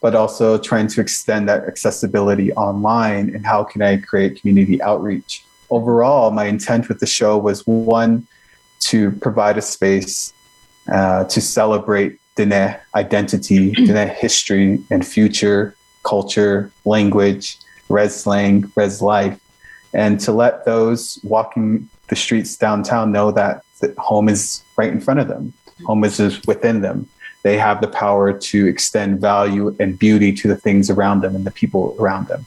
But 0.00 0.14
also 0.14 0.56
trying 0.56 0.88
to 0.88 1.00
extend 1.00 1.48
that 1.48 1.64
accessibility 1.64 2.52
online 2.54 3.34
and 3.34 3.44
how 3.44 3.64
can 3.64 3.82
I 3.82 3.98
create 3.98 4.40
community 4.40 4.80
outreach. 4.80 5.44
Overall, 5.68 6.30
my 6.30 6.46
intent 6.46 6.88
with 6.88 7.00
the 7.00 7.06
show 7.06 7.36
was 7.36 7.66
one, 7.66 8.26
to 8.80 9.12
provide 9.12 9.58
a 9.58 9.62
space 9.62 10.32
uh, 10.92 11.24
to 11.24 11.40
celebrate 11.40 12.18
Dene 12.36 12.76
identity, 12.94 13.70
Dene 13.86 14.08
history 14.08 14.82
and 14.90 15.06
future, 15.06 15.74
culture, 16.02 16.72
language, 16.84 17.58
res 17.88 18.14
slang, 18.14 18.70
res 18.74 19.02
life, 19.02 19.38
and 19.92 20.20
to 20.20 20.32
let 20.32 20.64
those 20.64 21.18
walking 21.22 21.88
the 22.08 22.16
streets 22.16 22.56
downtown 22.56 23.12
know 23.12 23.30
that 23.30 23.64
home 23.98 24.28
is 24.28 24.62
right 24.76 24.90
in 24.90 25.00
front 25.00 25.20
of 25.20 25.28
them. 25.28 25.52
Home 25.86 26.04
is 26.04 26.18
within 26.46 26.82
them. 26.82 27.08
They 27.42 27.56
have 27.56 27.80
the 27.80 27.88
power 27.88 28.32
to 28.32 28.66
extend 28.66 29.20
value 29.20 29.74
and 29.80 29.98
beauty 29.98 30.32
to 30.34 30.48
the 30.48 30.56
things 30.56 30.90
around 30.90 31.22
them 31.22 31.34
and 31.34 31.46
the 31.46 31.50
people 31.50 31.96
around 31.98 32.28
them. 32.28 32.44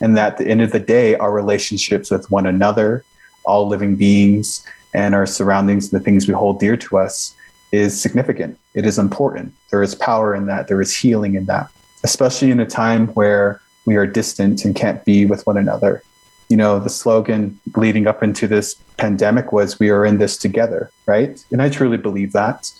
And 0.00 0.16
that 0.16 0.32
at 0.32 0.38
the 0.38 0.46
end 0.46 0.62
of 0.62 0.72
the 0.72 0.78
day, 0.78 1.16
our 1.16 1.32
relationships 1.32 2.10
with 2.10 2.30
one 2.30 2.46
another, 2.46 3.04
all 3.44 3.66
living 3.66 3.96
beings, 3.96 4.64
and 4.94 5.14
our 5.14 5.26
surroundings, 5.26 5.92
and 5.92 6.00
the 6.00 6.04
things 6.04 6.28
we 6.28 6.34
hold 6.34 6.60
dear 6.60 6.76
to 6.76 6.98
us, 6.98 7.34
is 7.72 8.00
significant. 8.00 8.58
It 8.74 8.86
is 8.86 8.98
important. 8.98 9.52
There 9.70 9.82
is 9.82 9.94
power 9.94 10.34
in 10.34 10.46
that. 10.46 10.68
There 10.68 10.80
is 10.80 10.96
healing 10.96 11.34
in 11.34 11.46
that, 11.46 11.70
especially 12.04 12.50
in 12.50 12.60
a 12.60 12.66
time 12.66 13.08
where 13.08 13.60
we 13.84 13.96
are 13.96 14.06
distant 14.06 14.64
and 14.64 14.76
can't 14.76 15.04
be 15.04 15.26
with 15.26 15.46
one 15.46 15.56
another 15.56 16.02
you 16.48 16.56
know, 16.56 16.78
the 16.78 16.90
slogan 16.90 17.58
leading 17.76 18.06
up 18.06 18.22
into 18.22 18.46
this 18.46 18.74
pandemic 18.96 19.52
was 19.52 19.78
we 19.78 19.90
are 19.90 20.04
in 20.04 20.18
this 20.18 20.36
together, 20.36 20.90
right? 21.06 21.44
And 21.50 21.60
I 21.60 21.68
truly 21.68 21.96
believe 21.96 22.32
that. 22.32 22.70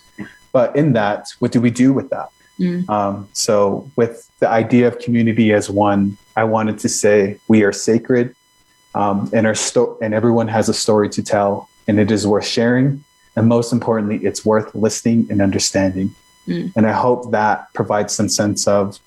But 0.53 0.75
in 0.77 0.93
that, 0.95 1.29
what 1.41 1.53
do 1.53 1.61
we 1.61 1.71
do 1.71 1.93
with 1.93 2.09
that? 2.11 2.31
Mm. 2.59 2.89
Um, 2.89 3.29
so, 3.33 3.91
with 3.97 4.31
the 4.39 4.49
idea 4.49 4.89
of 4.89 4.99
community 4.99 5.53
as 5.53 5.69
one, 5.69 6.17
I 6.37 6.45
wanted 6.45 6.79
to 6.79 6.89
say 6.89 7.39
we 7.49 7.63
are 7.65 7.73
sacred, 7.73 8.35
um, 8.95 9.29
and 9.35 9.47
our 9.47 9.55
sto- 9.55 9.99
and 10.01 10.15
everyone 10.15 10.49
has 10.49 10.71
a 10.71 10.75
story 10.75 11.11
to 11.11 11.23
tell, 11.23 11.69
and 11.87 12.01
it 12.01 12.11
is 12.11 12.27
worth 12.27 12.47
sharing. 12.47 13.05
And 13.37 13.49
most 13.49 13.73
importantly, 13.73 14.25
it's 14.25 14.47
worth 14.47 14.75
listening 14.75 15.27
and 15.29 15.43
understanding. 15.43 16.15
Mm. 16.49 16.73
And 16.77 16.87
I 16.87 16.93
hope 16.93 17.31
that 17.33 17.71
provides 17.75 18.15
some 18.15 18.31
sense 18.31 18.67
of 18.67 18.99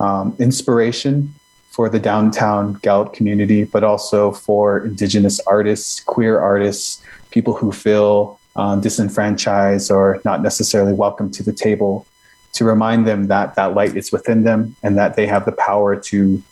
um, 0.00 0.34
inspiration 0.40 1.32
for 1.76 1.90
the 1.90 2.00
downtown 2.00 2.72
Gallup 2.80 3.12
community, 3.12 3.64
but 3.64 3.84
also 3.84 4.32
for 4.32 4.78
Indigenous 4.78 5.38
artists, 5.40 6.00
queer 6.00 6.40
artists, 6.40 7.02
people 7.30 7.52
who 7.52 7.70
feel 7.70 8.40
um, 8.56 8.80
disenfranchised 8.80 9.90
or 9.90 10.18
not 10.24 10.40
necessarily 10.40 10.94
welcome 10.94 11.30
to 11.32 11.42
the 11.42 11.52
table, 11.52 12.06
to 12.54 12.64
remind 12.64 13.06
them 13.06 13.24
that 13.24 13.56
that 13.56 13.74
light 13.74 13.94
is 13.94 14.10
within 14.10 14.42
them 14.42 14.74
and 14.82 14.96
that 14.96 15.16
they 15.16 15.26
have 15.26 15.44
the 15.44 15.52
power 15.52 15.94
to 15.94 16.42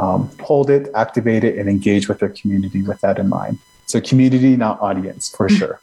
um, 0.00 0.28
hold 0.40 0.68
it, 0.70 0.90
activate 0.96 1.44
it, 1.44 1.56
and 1.56 1.68
engage 1.68 2.08
with 2.08 2.18
their 2.18 2.30
community 2.30 2.82
with 2.82 3.00
that 3.00 3.16
in 3.20 3.28
mind. 3.28 3.58
So, 3.86 4.00
community, 4.00 4.56
not 4.56 4.80
audience, 4.80 5.32
for 5.36 5.48
sure. 5.58 5.80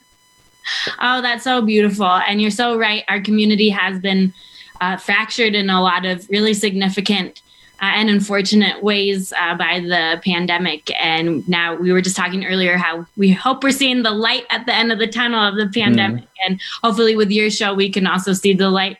Oh, 0.99 1.21
that's 1.21 1.45
so 1.45 1.61
beautiful. 1.61 2.11
And 2.27 2.41
you're 2.41 2.51
so 2.51 2.77
right. 2.77 3.05
Our 3.07 3.21
community 3.21 3.69
has 3.69 4.01
been 4.01 4.33
uh, 4.81 4.97
fractured 4.97 5.55
in 5.55 5.69
a 5.69 5.81
lot 5.81 6.05
of 6.05 6.29
really 6.29 6.53
significant 6.53 7.41
and 7.81 8.09
unfortunate 8.09 8.83
ways 8.83 9.33
uh, 9.33 9.55
by 9.55 9.79
the 9.79 10.21
pandemic. 10.23 10.91
And 11.01 11.47
now 11.49 11.75
we 11.75 11.91
were 11.91 12.01
just 12.01 12.15
talking 12.15 12.45
earlier 12.45 12.77
how 12.77 13.05
we 13.17 13.31
hope 13.31 13.63
we're 13.63 13.71
seeing 13.71 14.03
the 14.03 14.11
light 14.11 14.45
at 14.51 14.65
the 14.65 14.73
end 14.73 14.91
of 14.91 14.99
the 14.99 15.07
tunnel 15.07 15.47
of 15.47 15.55
the 15.55 15.67
pandemic. 15.67 16.23
Mm. 16.23 16.27
And 16.45 16.61
hopefully, 16.83 17.15
with 17.15 17.31
your 17.31 17.49
show, 17.49 17.73
we 17.73 17.89
can 17.89 18.07
also 18.07 18.33
see 18.33 18.53
the 18.53 18.69
light. 18.69 18.97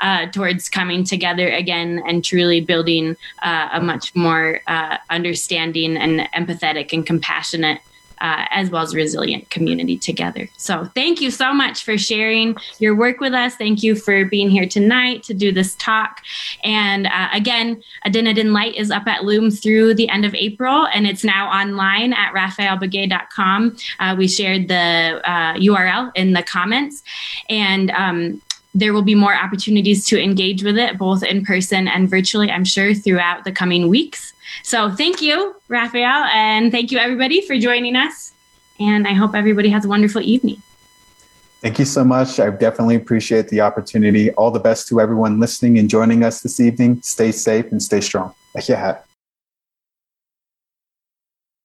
Uh, 0.00 0.26
towards 0.32 0.68
coming 0.68 1.04
together 1.04 1.48
again 1.48 2.02
and 2.08 2.24
truly 2.24 2.60
building 2.60 3.16
uh, 3.42 3.68
a 3.72 3.80
much 3.80 4.12
more 4.16 4.58
uh, 4.66 4.96
understanding 5.10 5.96
and 5.96 6.28
empathetic 6.34 6.92
and 6.92 7.06
compassionate 7.06 7.78
uh, 8.22 8.46
as 8.50 8.70
well 8.70 8.82
as 8.82 8.94
resilient 8.94 9.50
community 9.50 9.98
together. 9.98 10.48
So, 10.56 10.86
thank 10.94 11.20
you 11.20 11.30
so 11.30 11.52
much 11.52 11.84
for 11.84 11.98
sharing 11.98 12.56
your 12.78 12.94
work 12.94 13.20
with 13.20 13.34
us. 13.34 13.54
Thank 13.56 13.82
you 13.82 13.94
for 13.94 14.24
being 14.24 14.48
here 14.48 14.66
tonight 14.66 15.22
to 15.24 15.34
do 15.34 15.52
this 15.52 15.74
talk. 15.74 16.22
And 16.64 17.06
uh, 17.06 17.28
again, 17.32 17.82
Adinadin 18.06 18.52
Light 18.52 18.74
is 18.76 18.90
up 18.90 19.06
at 19.06 19.24
Loom 19.24 19.50
through 19.50 19.94
the 19.94 20.08
end 20.08 20.24
of 20.24 20.34
April, 20.34 20.86
and 20.94 21.06
it's 21.06 21.24
now 21.24 21.48
online 21.48 22.12
at 22.14 22.32
raphealbegay.com. 22.32 23.76
Uh, 24.00 24.14
we 24.16 24.28
shared 24.28 24.68
the 24.68 25.20
URL 25.26 26.08
uh, 26.08 26.12
in 26.14 26.32
the 26.32 26.42
comments. 26.42 27.02
And 27.48 27.90
um, 27.90 28.40
there 28.74 28.92
will 28.92 29.02
be 29.02 29.14
more 29.14 29.34
opportunities 29.34 30.06
to 30.06 30.22
engage 30.22 30.62
with 30.62 30.78
it, 30.78 30.96
both 30.96 31.22
in 31.22 31.44
person 31.44 31.88
and 31.88 32.08
virtually, 32.08 32.50
I'm 32.50 32.64
sure, 32.64 32.94
throughout 32.94 33.44
the 33.44 33.52
coming 33.52 33.88
weeks. 33.88 34.31
So 34.62 34.90
thank 34.90 35.22
you, 35.22 35.56
Rapheal, 35.68 36.28
and 36.32 36.70
thank 36.70 36.92
you, 36.92 36.98
everybody, 36.98 37.40
for 37.46 37.58
joining 37.58 37.96
us. 37.96 38.32
And 38.80 39.06
I 39.06 39.12
hope 39.12 39.34
everybody 39.34 39.68
has 39.70 39.84
a 39.84 39.88
wonderful 39.88 40.22
evening. 40.22 40.62
Thank 41.60 41.78
you 41.78 41.84
so 41.84 42.04
much. 42.04 42.40
I 42.40 42.50
definitely 42.50 42.96
appreciate 42.96 43.48
the 43.48 43.60
opportunity. 43.60 44.32
All 44.32 44.50
the 44.50 44.58
best 44.58 44.88
to 44.88 45.00
everyone 45.00 45.38
listening 45.38 45.78
and 45.78 45.88
joining 45.88 46.24
us 46.24 46.40
this 46.40 46.58
evening. 46.58 47.00
Stay 47.02 47.30
safe 47.30 47.70
and 47.70 47.80
stay 47.80 48.00
strong. 48.00 48.34